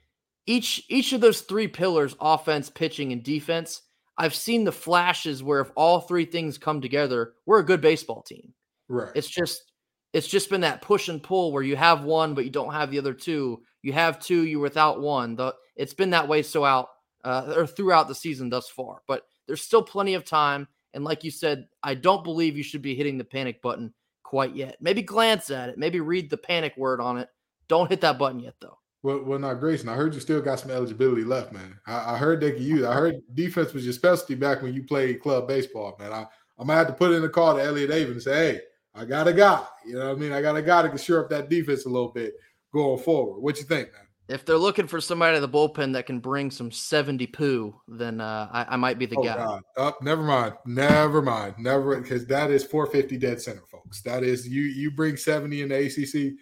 each 0.45 0.83
each 0.89 1.13
of 1.13 1.21
those 1.21 1.41
three 1.41 1.67
pillars 1.67 2.15
offense 2.19 2.69
pitching 2.69 3.11
and 3.11 3.23
defense 3.23 3.81
i've 4.17 4.35
seen 4.35 4.63
the 4.63 4.71
flashes 4.71 5.41
where 5.41 5.61
if 5.61 5.71
all 5.75 6.01
three 6.01 6.25
things 6.25 6.57
come 6.57 6.81
together 6.81 7.33
we're 7.45 7.59
a 7.59 7.65
good 7.65 7.81
baseball 7.81 8.21
team. 8.21 8.53
Right. 8.89 9.11
It's 9.15 9.29
just 9.29 9.71
it's 10.11 10.27
just 10.27 10.49
been 10.49 10.61
that 10.61 10.81
push 10.81 11.09
and 11.09 11.23
pull 11.23 11.51
where 11.51 11.63
you 11.63 11.75
have 11.75 12.03
one 12.03 12.33
but 12.33 12.43
you 12.43 12.51
don't 12.51 12.73
have 12.73 12.91
the 12.91 12.99
other 12.99 13.13
two. 13.13 13.61
You 13.81 13.93
have 13.93 14.19
two 14.19 14.45
you're 14.45 14.61
without 14.61 15.01
one. 15.01 15.35
The, 15.35 15.55
it's 15.75 15.93
been 15.93 16.11
that 16.11 16.27
way 16.27 16.43
so 16.43 16.63
out 16.63 16.89
uh, 17.23 17.53
or 17.55 17.65
throughout 17.65 18.07
the 18.07 18.15
season 18.15 18.49
thus 18.49 18.69
far 18.69 19.01
but 19.07 19.23
there's 19.47 19.61
still 19.61 19.83
plenty 19.83 20.13
of 20.13 20.25
time. 20.25 20.67
And 20.93 21.03
like 21.03 21.23
you 21.23 21.31
said 21.31 21.67
i 21.81 21.95
don't 21.95 22.23
believe 22.23 22.57
you 22.57 22.63
should 22.63 22.81
be 22.81 22.95
hitting 22.95 23.17
the 23.17 23.23
panic 23.23 23.61
button 23.61 23.93
quite 24.23 24.55
yet 24.55 24.77
maybe 24.79 25.01
glance 25.01 25.49
at 25.49 25.69
it 25.69 25.77
maybe 25.77 25.99
read 25.99 26.29
the 26.29 26.37
panic 26.37 26.75
word 26.77 26.99
on 26.99 27.17
it 27.17 27.29
don't 27.67 27.89
hit 27.89 28.01
that 28.01 28.17
button 28.17 28.39
yet 28.39 28.55
though 28.59 28.77
well, 29.03 29.21
well, 29.21 29.37
not 29.37 29.59
Grayson. 29.59 29.89
I 29.89 29.95
heard 29.95 30.13
you 30.13 30.21
still 30.21 30.39
got 30.39 30.61
some 30.61 30.71
eligibility 30.71 31.25
left, 31.25 31.51
man. 31.51 31.77
I, 31.85 32.13
I 32.13 32.17
heard 32.17 32.39
they 32.39 32.53
could 32.53 32.61
use. 32.61 32.85
I 32.85 32.93
heard 32.93 33.15
defense 33.33 33.73
was 33.73 33.83
your 33.83 33.91
specialty 33.91 34.35
back 34.35 34.61
when 34.61 34.73
you 34.73 34.83
played 34.83 35.21
club 35.21 35.45
baseball, 35.45 35.97
man. 35.99 36.13
I, 36.13 36.25
I'm 36.57 36.67
gonna 36.67 36.79
have 36.79 36.87
to 36.87 36.93
put 36.93 37.11
in 37.11 37.23
a 37.23 37.29
call 37.29 37.55
to 37.55 37.61
Elliott 37.61 37.89
Avent 37.89 38.11
and 38.11 38.21
say, 38.21 38.53
hey, 38.53 38.61
I 38.95 39.03
got 39.03 39.27
a 39.27 39.33
guy. 39.33 39.61
You 39.85 39.95
know 39.95 40.07
what 40.07 40.17
I 40.17 40.19
mean? 40.19 40.31
I 40.31 40.41
got 40.41 40.55
a 40.55 40.61
guy 40.61 40.83
to 40.83 40.89
can 40.89 40.97
shore 40.97 41.19
up 41.19 41.29
that 41.31 41.49
defense 41.49 41.85
a 41.85 41.89
little 41.89 42.13
bit 42.13 42.35
going 42.71 42.99
forward. 42.99 43.41
What 43.41 43.57
you 43.57 43.65
think, 43.65 43.91
man? 43.91 44.07
If 44.29 44.45
they're 44.45 44.57
looking 44.57 44.87
for 44.87 45.01
somebody 45.01 45.35
in 45.35 45.41
the 45.41 45.49
bullpen 45.49 45.93
that 45.93 46.05
can 46.05 46.19
bring 46.19 46.49
some 46.49 46.71
70 46.71 47.27
poo, 47.27 47.75
then 47.87 48.21
uh, 48.21 48.47
I, 48.51 48.65
I, 48.69 48.75
might 48.77 48.97
be 48.97 49.05
the 49.05 49.17
oh, 49.17 49.23
guy. 49.23 49.35
God. 49.35 49.61
Oh, 49.77 49.93
never 50.01 50.23
mind. 50.23 50.53
Never 50.65 51.21
mind. 51.21 51.55
Never 51.59 51.99
because 51.99 52.25
that 52.27 52.49
is 52.49 52.63
450 52.63 53.17
dead 53.17 53.41
center, 53.41 53.63
folks. 53.69 54.01
That 54.01 54.23
is 54.23 54.47
you 54.47 54.63
you 54.63 54.91
bring 54.91 55.17
70 55.17 55.63
in 55.63 55.69
the 55.69 55.75
ACC 55.75 56.37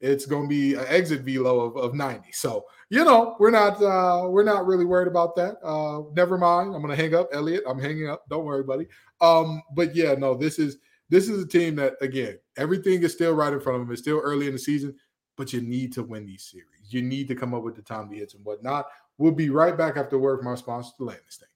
it's 0.00 0.26
going 0.26 0.42
to 0.44 0.48
be 0.48 0.74
an 0.74 0.84
exit 0.88 1.22
velo 1.22 1.60
of, 1.60 1.76
of 1.76 1.94
90. 1.94 2.30
So, 2.32 2.64
you 2.90 3.04
know, 3.04 3.36
we're 3.38 3.50
not 3.50 3.82
uh, 3.82 4.28
we're 4.28 4.44
not 4.44 4.66
really 4.66 4.84
worried 4.84 5.08
about 5.08 5.34
that. 5.36 5.56
Uh, 5.64 6.02
never 6.14 6.36
mind. 6.36 6.74
I'm 6.74 6.82
going 6.82 6.94
to 6.94 7.02
hang 7.02 7.14
up, 7.14 7.28
Elliott. 7.32 7.64
I'm 7.66 7.78
hanging 7.78 8.08
up. 8.08 8.24
Don't 8.28 8.44
worry, 8.44 8.62
buddy. 8.62 8.86
Um, 9.20 9.62
but 9.74 9.94
yeah, 9.94 10.14
no, 10.14 10.34
this 10.34 10.58
is 10.58 10.78
this 11.08 11.28
is 11.28 11.42
a 11.42 11.48
team 11.48 11.76
that 11.76 11.94
again, 12.00 12.38
everything 12.56 13.02
is 13.02 13.12
still 13.12 13.34
right 13.34 13.52
in 13.52 13.60
front 13.60 13.80
of 13.80 13.86
them. 13.86 13.92
It's 13.92 14.02
still 14.02 14.20
early 14.22 14.46
in 14.46 14.52
the 14.52 14.58
season, 14.58 14.94
but 15.36 15.52
you 15.52 15.60
need 15.60 15.92
to 15.94 16.02
win 16.02 16.26
these 16.26 16.44
series. 16.44 16.75
You 16.92 17.02
need 17.02 17.28
to 17.28 17.34
come 17.34 17.54
up 17.54 17.62
with 17.62 17.76
the 17.76 17.82
time 17.82 18.08
to 18.10 18.16
hits 18.16 18.34
and 18.34 18.44
whatnot. 18.44 18.86
We'll 19.18 19.32
be 19.32 19.50
right 19.50 19.76
back 19.76 19.96
after 19.96 20.18
word 20.18 20.38
from 20.38 20.48
our 20.48 20.56
sponsor 20.56 20.90
to 20.98 21.04
land 21.04 21.20
this 21.26 21.36
thing. 21.36 21.48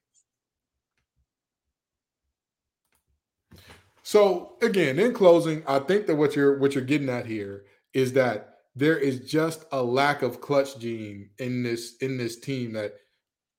So 4.03 4.57
again, 4.61 4.99
in 4.99 5.13
closing, 5.13 5.63
I 5.67 5.79
think 5.79 6.07
that 6.07 6.15
what 6.15 6.35
you're 6.35 6.57
what 6.57 6.73
you're 6.73 6.83
getting 6.83 7.09
at 7.09 7.25
here 7.25 7.65
is 7.93 8.13
that 8.13 8.55
there 8.75 8.97
is 8.97 9.19
just 9.29 9.65
a 9.71 9.81
lack 9.81 10.21
of 10.21 10.41
clutch 10.41 10.77
gene 10.79 11.29
in 11.39 11.63
this 11.63 11.97
in 12.01 12.17
this 12.17 12.39
team 12.39 12.73
that 12.73 12.93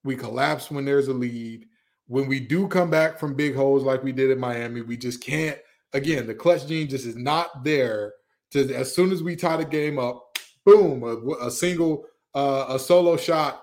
we 0.04 0.16
collapse 0.16 0.70
when 0.70 0.84
there's 0.84 1.08
a 1.08 1.12
lead. 1.12 1.66
When 2.08 2.26
we 2.26 2.40
do 2.40 2.66
come 2.66 2.90
back 2.90 3.18
from 3.18 3.34
big 3.34 3.54
holes 3.54 3.84
like 3.84 4.02
we 4.02 4.12
did 4.12 4.30
in 4.30 4.38
Miami, 4.38 4.82
we 4.82 4.96
just 4.96 5.22
can't 5.22 5.58
again, 5.92 6.26
the 6.26 6.34
clutch 6.34 6.66
gene 6.66 6.88
just 6.88 7.06
is 7.06 7.16
not 7.16 7.64
there. 7.64 8.14
To 8.50 8.74
as 8.74 8.94
soon 8.94 9.12
as 9.12 9.22
we 9.22 9.36
tie 9.36 9.56
the 9.56 9.64
game 9.64 9.98
up, 9.98 10.31
boom, 10.64 11.02
a, 11.02 11.46
a 11.46 11.50
single, 11.50 12.06
uh, 12.34 12.66
a 12.68 12.78
solo 12.78 13.16
shot 13.16 13.62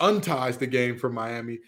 unties 0.00 0.56
the 0.56 0.66
game 0.66 0.98
for 0.98 1.10
Miami. 1.10 1.58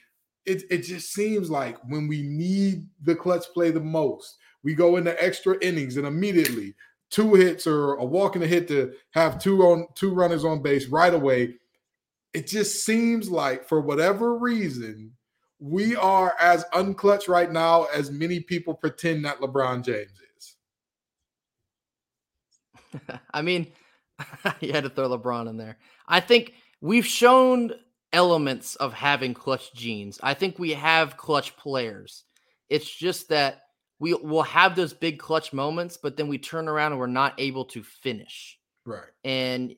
It 0.45 0.65
it 0.71 0.79
just 0.79 1.13
seems 1.13 1.51
like 1.51 1.79
when 1.89 2.09
we 2.09 2.23
need 2.23 2.89
the 3.03 3.15
clutch 3.15 3.45
play 3.55 3.71
the 3.71 3.81
most, 3.81 4.37
we 4.65 4.75
go 4.75 4.97
into 4.97 5.23
extra 5.23 5.57
innings 5.63 5.97
and 5.97 6.07
immediately 6.07 6.75
two 7.11 7.35
hits 7.35 7.67
or 7.67 7.95
a 7.95 8.05
walk 8.05 8.35
and 8.35 8.43
a 8.43 8.47
hit 8.47 8.67
to 8.69 8.93
have 9.13 9.39
two 9.39 9.63
on 9.63 9.87
two 9.95 10.13
runners 10.13 10.45
on 10.45 10.63
base 10.63 10.89
right 10.89 11.15
away. 11.15 11.55
It 12.35 12.47
just 12.49 12.85
seems 12.85 13.31
like 13.31 13.69
for 13.69 13.81
whatever 13.81 14.37
reason, 14.37 15.13
we 15.61 15.95
are 15.95 16.35
as 16.41 16.65
unclutch 16.73 17.29
right 17.29 17.53
now 17.53 17.85
as 17.95 18.11
many 18.11 18.41
people 18.41 18.75
pretend 18.75 19.25
that 19.27 19.41
LeBron 19.41 19.85
James 19.85 20.19
is. 20.37 20.57
I 23.35 23.43
mean, 23.43 23.69
you 24.61 24.73
had 24.73 24.85
to 24.85 24.91
throw 24.91 25.09
LeBron 25.09 25.49
in 25.49 25.57
there. 25.57 25.79
I 26.07 26.21
think 26.21 26.55
we've 26.81 27.07
shown 27.07 27.73
elements 28.13 28.77
of 28.77 28.93
having 28.93 29.35
clutch 29.35 29.73
genes. 29.75 30.19
I 30.23 30.35
think 30.35 30.59
we 30.59 30.71
have 30.71 31.17
clutch 31.17 31.57
players. 31.57 32.25
It's 32.69 32.89
just 32.89 33.29
that 33.31 33.63
we 33.99 34.15
will 34.15 34.43
have 34.43 34.75
those 34.75 34.93
big 34.93 35.19
clutch 35.19 35.53
moments, 35.53 35.97
but 35.97 36.17
then 36.17 36.29
we 36.29 36.39
turn 36.39 36.69
around 36.69 36.93
and 36.93 36.99
we're 36.99 37.07
not 37.07 37.35
able 37.39 37.67
to 37.67 37.83
finish. 37.83 38.59
Right. 38.85 39.05
And 39.25 39.77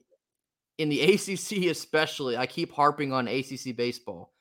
in 0.79 0.89
the 0.89 1.01
ACC, 1.15 1.71
especially, 1.71 2.37
I 2.37 2.47
keep 2.47 2.73
harping 2.73 3.13
on 3.13 3.29
ACC 3.29 3.77
baseball. 3.77 4.33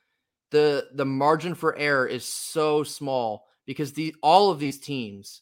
The 0.51 0.87
the 0.93 1.05
margin 1.05 1.55
for 1.55 1.75
error 1.75 2.05
is 2.07 2.25
so 2.25 2.83
small 2.83 3.47
because 3.65 3.93
the 3.93 4.15
all 4.21 4.51
of 4.51 4.59
these 4.59 4.79
teams, 4.79 5.41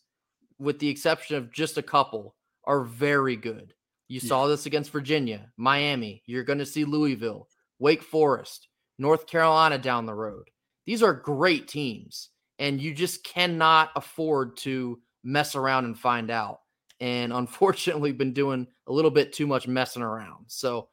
with 0.58 0.80
the 0.80 0.89
exception 0.89 1.36
of 1.36 1.52
just 1.52 1.78
a 1.78 1.84
couple, 1.84 2.36
are 2.63 2.82
very 2.82 3.36
good. 3.36 3.74
You 4.12 4.19
yeah. 4.21 4.28
saw 4.28 4.47
this 4.47 4.65
against 4.65 4.91
Virginia, 4.91 5.50
Miami. 5.56 6.21
You're 6.26 6.43
going 6.43 6.60
to 6.60 6.65
see 6.65 6.84
Louisville, 6.84 7.47
Wake 7.80 8.04
Forest, 8.04 8.67
North 8.97 9.26
Carolina 9.26 9.78
down 9.78 10.06
the 10.06 10.13
road. 10.13 10.50
These 10.86 11.02
are 11.02 11.13
great 11.13 11.69
teams 11.69 12.28
and 12.60 12.82
you 12.82 12.93
just 12.93 13.24
cannot 13.24 13.91
afford 13.95 14.58
to 14.58 15.00
mess 15.24 15.56
around 15.56 15.86
and 15.86 15.97
find 15.97 16.30
out. 16.30 16.60
And 17.00 17.32
unfortunately, 17.34 18.12
been 18.12 18.34
doing 18.34 18.67
a 18.88 18.91
little 18.91 19.12
bit 19.12 19.32
too 19.32 19.47
much 19.47 19.65
messing 19.65 20.04
around. 20.04 20.43
So 20.47 20.89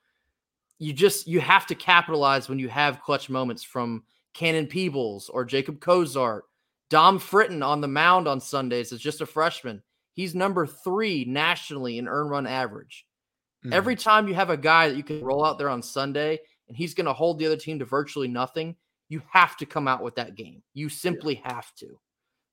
you 0.78 0.92
just 0.92 1.26
you 1.26 1.40
have 1.40 1.66
to 1.66 1.74
capitalize 1.74 2.48
when 2.48 2.60
you 2.60 2.68
have 2.68 3.02
clutch 3.02 3.28
moments 3.28 3.64
from 3.64 4.04
Cannon 4.32 4.68
Peebles 4.68 5.28
or 5.28 5.44
Jacob 5.44 5.80
Cozart. 5.80 6.44
Dom 6.88 7.18
Fritton 7.18 7.66
on 7.66 7.80
the 7.80 7.88
mound 7.88 8.28
on 8.28 8.40
Sundays 8.40 8.92
is 8.92 9.00
just 9.00 9.20
a 9.22 9.26
freshman. 9.26 9.82
He's 10.12 10.36
number 10.36 10.68
three 10.68 11.24
nationally 11.24 11.98
in 11.98 12.06
earn 12.06 12.28
run 12.28 12.46
average. 12.46 13.04
Mm. 13.64 13.72
Every 13.72 13.96
time 13.96 14.28
you 14.28 14.34
have 14.34 14.50
a 14.50 14.56
guy 14.56 14.88
that 14.88 14.96
you 14.96 15.02
can 15.02 15.22
roll 15.22 15.44
out 15.44 15.58
there 15.58 15.68
on 15.68 15.82
Sunday 15.82 16.38
and 16.68 16.76
he's 16.76 16.94
going 16.94 17.06
to 17.06 17.12
hold 17.12 17.38
the 17.38 17.46
other 17.46 17.56
team 17.56 17.78
to 17.78 17.84
virtually 17.84 18.28
nothing, 18.28 18.76
you 19.08 19.22
have 19.32 19.56
to 19.56 19.66
come 19.66 19.88
out 19.88 20.02
with 20.02 20.16
that 20.16 20.36
game. 20.36 20.62
You 20.74 20.88
simply 20.88 21.40
yeah. 21.44 21.54
have 21.54 21.74
to. 21.76 21.98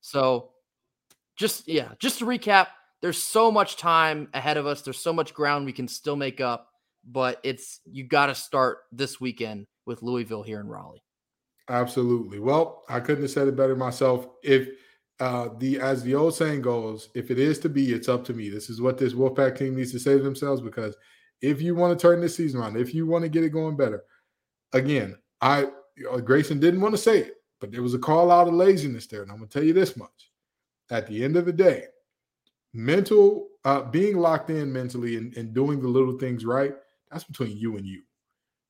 So, 0.02 0.52
just 1.36 1.68
yeah, 1.68 1.90
just 2.00 2.20
to 2.20 2.26
recap, 2.26 2.68
there's 3.02 3.22
so 3.22 3.52
much 3.52 3.78
time 3.78 4.30
ahead 4.34 4.58
of 4.58 4.66
us. 4.66 4.82
There's 4.82 5.00
so 5.00 5.14
much 5.14 5.34
ground 5.34 5.66
we 5.66 5.74
can 5.74 5.88
still 5.88 6.16
make 6.16 6.40
up, 6.40 6.70
but 7.06 7.40
it's 7.44 7.82
you 7.86 8.04
got 8.04 8.28
to 8.28 8.36
start 8.36 8.80
this 8.92 9.20
weekend 9.20 9.68
with 9.86 10.02
Louisville 10.02 10.44
here 10.44 10.60
in 10.60 10.68
Raleigh. 10.68 11.04
Absolutely. 11.70 12.40
Well, 12.40 12.84
I 12.90 13.00
couldn't 13.00 13.24
have 13.24 13.32
said 13.32 13.48
it 13.48 13.56
better 13.56 13.76
myself. 13.76 14.28
If 14.44 14.70
uh 15.20 15.50
the 15.58 15.80
as 15.80 16.04
the 16.04 16.16
old 16.16 16.36
saying 16.36 16.62
goes, 16.62 17.10
if 17.16 17.32
it 17.32 17.40
is 17.40 17.60
to 17.60 17.70
be, 17.70 17.94
it's 17.94 18.10
up 18.10 18.26
to 18.26 18.34
me. 18.34 18.50
This 18.50 18.70
is 18.70 18.82
what 18.82 18.98
this 18.98 19.14
Wolfpack 19.14 19.58
team 19.58 19.76
needs 19.76 19.92
to 19.92 20.00
say 20.00 20.18
to 20.18 20.24
themselves 20.24 20.62
because 20.62 20.96
if 21.42 21.62
you 21.62 21.76
want 21.76 21.98
to 21.98 22.02
turn 22.02 22.22
this 22.22 22.36
season 22.36 22.60
around, 22.60 22.78
if 22.78 22.94
you 22.94 23.06
want 23.06 23.24
to 23.24 23.30
get 23.30 23.44
it 23.44 23.50
going 23.50 23.78
better, 23.78 24.04
again, 24.74 25.18
I 25.42 25.68
Grayson 26.24 26.60
didn't 26.60 26.82
want 26.82 26.94
to 26.94 27.02
say 27.02 27.20
it, 27.20 27.36
but 27.60 27.72
there 27.72 27.82
was 27.82 27.94
a 27.94 28.00
call 28.00 28.32
out 28.32 28.48
of 28.48 28.54
laziness 28.54 29.08
there. 29.08 29.22
And 29.24 29.32
I'm 29.32 29.38
going 29.38 29.50
to 29.50 29.54
tell 29.54 29.66
you 29.66 29.74
this 29.74 29.96
much. 29.96 30.32
At 30.92 31.08
the 31.08 31.24
end 31.24 31.36
of 31.36 31.46
the 31.46 31.54
day, 31.54 31.86
mental, 32.74 33.48
uh, 33.64 33.82
being 33.84 34.18
locked 34.18 34.50
in 34.50 34.72
mentally 34.72 35.18
and, 35.18 35.36
and 35.36 35.54
doing 35.54 35.82
the 35.82 35.88
little 35.88 36.18
things 36.20 36.46
right, 36.46 36.76
that's 37.10 37.24
between 37.24 37.58
you 37.58 37.78
and 37.78 37.86
you. 37.86 38.04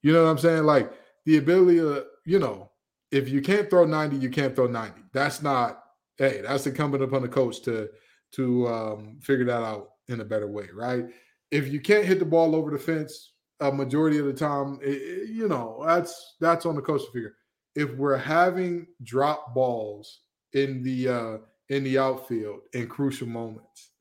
You 0.02 0.14
know 0.14 0.24
what 0.24 0.30
I'm 0.30 0.38
saying? 0.38 0.64
Like 0.64 0.94
the 1.26 1.38
ability 1.38 1.80
to, 1.80 2.06
you 2.26 2.40
know, 2.40 2.72
if 3.12 3.28
you 3.28 3.42
can't 3.42 3.70
throw 3.70 3.86
90, 3.86 4.18
you 4.18 4.30
can't 4.30 4.56
throw 4.56 4.68
90. 4.68 5.02
That's 5.14 5.42
not, 5.42 5.84
hey, 6.18 6.42
that's 6.42 6.68
incumbent 6.68 7.04
upon 7.04 7.22
the 7.22 7.28
coach 7.28 7.62
to 7.64 7.90
to 8.34 8.68
um, 8.68 9.20
figure 9.22 9.46
that 9.46 9.64
out 9.64 9.92
in 10.08 10.20
a 10.20 10.26
better 10.26 10.48
way, 10.48 10.68
right? 10.74 11.06
If 11.52 11.72
you 11.72 11.80
can't 11.80 12.06
hit 12.06 12.20
the 12.20 12.26
ball 12.26 12.56
over 12.56 12.72
the 12.72 12.80
fence, 12.80 13.34
a 13.60 13.72
majority 13.72 14.18
of 14.18 14.26
the 14.26 14.34
time, 14.34 14.80
it, 14.82 15.30
you 15.30 15.48
know, 15.48 15.84
that's 15.86 16.36
that's 16.40 16.66
on 16.66 16.76
the 16.76 16.82
coach 16.82 17.02
to 17.06 17.12
figure. 17.12 17.36
If 17.76 17.96
we're 17.96 18.18
having 18.18 18.88
drop 19.04 19.54
balls 19.54 20.22
in 20.54 20.84
the 20.84 21.10
uh 21.10 21.38
in 21.70 21.84
the 21.84 21.98
outfield 21.98 22.62
in 22.74 22.88
crucial 22.88 23.28
moments, 23.28 23.92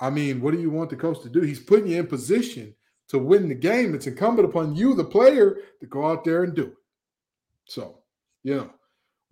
I 0.00 0.10
mean, 0.10 0.40
what 0.40 0.52
do 0.52 0.60
you 0.60 0.70
want 0.70 0.90
the 0.90 0.96
coach 0.96 1.20
to 1.22 1.28
do? 1.28 1.40
He's 1.40 1.60
putting 1.60 1.88
you 1.88 2.00
in 2.00 2.06
position 2.06 2.74
to 3.08 3.18
win 3.18 3.48
the 3.48 3.54
game. 3.54 3.94
It's 3.94 4.06
incumbent 4.06 4.48
upon 4.48 4.74
you, 4.74 4.94
the 4.94 5.04
player, 5.04 5.58
to 5.80 5.86
go 5.86 6.06
out 6.06 6.24
there 6.24 6.44
and 6.44 6.54
do 6.54 6.64
it. 6.64 6.76
So, 7.66 7.98
you 8.42 8.56
know, 8.56 8.70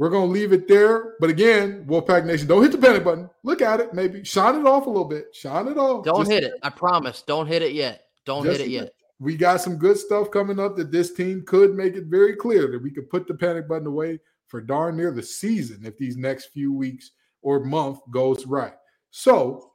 we're 0.00 0.10
gonna 0.10 0.26
leave 0.26 0.52
it 0.52 0.66
there. 0.66 1.14
But 1.20 1.30
again, 1.30 1.84
Wolfpack 1.86 2.24
Nation, 2.24 2.48
don't 2.48 2.62
hit 2.62 2.72
the 2.72 2.78
panic 2.78 3.04
button. 3.04 3.30
Look 3.44 3.62
at 3.62 3.78
it, 3.78 3.94
maybe 3.94 4.24
shine 4.24 4.56
it 4.56 4.66
off 4.66 4.86
a 4.86 4.90
little 4.90 5.04
bit. 5.04 5.26
Shine 5.32 5.68
it 5.68 5.78
off. 5.78 6.04
Don't 6.04 6.22
Just 6.22 6.32
hit 6.32 6.42
it. 6.42 6.54
I 6.64 6.70
promise. 6.70 7.22
Don't 7.22 7.46
hit 7.46 7.62
it 7.62 7.72
yet. 7.72 8.06
Don't 8.24 8.44
hit 8.44 8.60
it 8.60 8.68
yet 8.68 8.92
we 9.20 9.36
got 9.36 9.60
some 9.60 9.76
good 9.76 9.98
stuff 9.98 10.30
coming 10.30 10.58
up 10.58 10.76
that 10.76 10.90
this 10.90 11.12
team 11.12 11.44
could 11.46 11.74
make 11.74 11.94
it 11.94 12.06
very 12.06 12.34
clear 12.34 12.70
that 12.70 12.82
we 12.82 12.90
could 12.90 13.10
put 13.10 13.28
the 13.28 13.34
panic 13.34 13.68
button 13.68 13.86
away 13.86 14.18
for 14.48 14.60
darn 14.60 14.96
near 14.96 15.12
the 15.12 15.22
season 15.22 15.82
if 15.84 15.96
these 15.98 16.16
next 16.16 16.46
few 16.46 16.72
weeks 16.72 17.10
or 17.42 17.60
month 17.60 18.00
goes 18.10 18.46
right. 18.46 18.72
So 19.10 19.72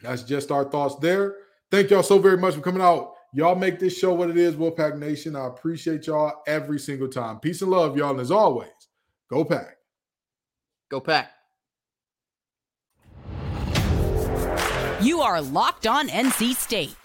that's 0.00 0.22
just 0.22 0.52
our 0.52 0.64
thoughts 0.64 0.94
there. 0.96 1.34
Thank 1.70 1.90
y'all 1.90 2.04
so 2.04 2.18
very 2.18 2.38
much 2.38 2.54
for 2.54 2.60
coming 2.60 2.80
out. 2.80 3.14
Y'all 3.34 3.56
make 3.56 3.78
this 3.78 3.98
show 3.98 4.14
what 4.14 4.30
it 4.30 4.36
is, 4.36 4.54
Wolfpack 4.54 4.98
Nation. 4.98 5.36
I 5.36 5.46
appreciate 5.46 6.06
y'all 6.06 6.42
every 6.46 6.78
single 6.78 7.08
time. 7.08 7.40
Peace 7.40 7.62
and 7.62 7.70
love, 7.70 7.96
y'all. 7.96 8.10
And 8.10 8.20
as 8.20 8.30
always, 8.30 8.70
go 9.30 9.44
pack. 9.44 9.76
Go 10.90 11.00
pack. 11.00 11.30
You 15.00 15.20
are 15.20 15.40
locked 15.40 15.86
on 15.86 16.08
NC 16.08 16.54
State 16.54 16.96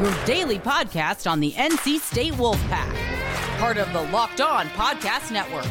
your 0.00 0.14
daily 0.26 0.58
podcast 0.58 1.30
on 1.30 1.40
the 1.40 1.52
NC 1.52 1.98
State 2.00 2.34
Wolfpack, 2.34 2.94
part 3.58 3.78
of 3.78 3.90
the 3.94 4.02
Locked 4.12 4.42
On 4.42 4.66
Podcast 4.68 5.32
Network. 5.32 5.66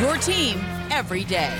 Your 0.00 0.16
team 0.16 0.58
every 0.90 1.22
day. 1.24 1.54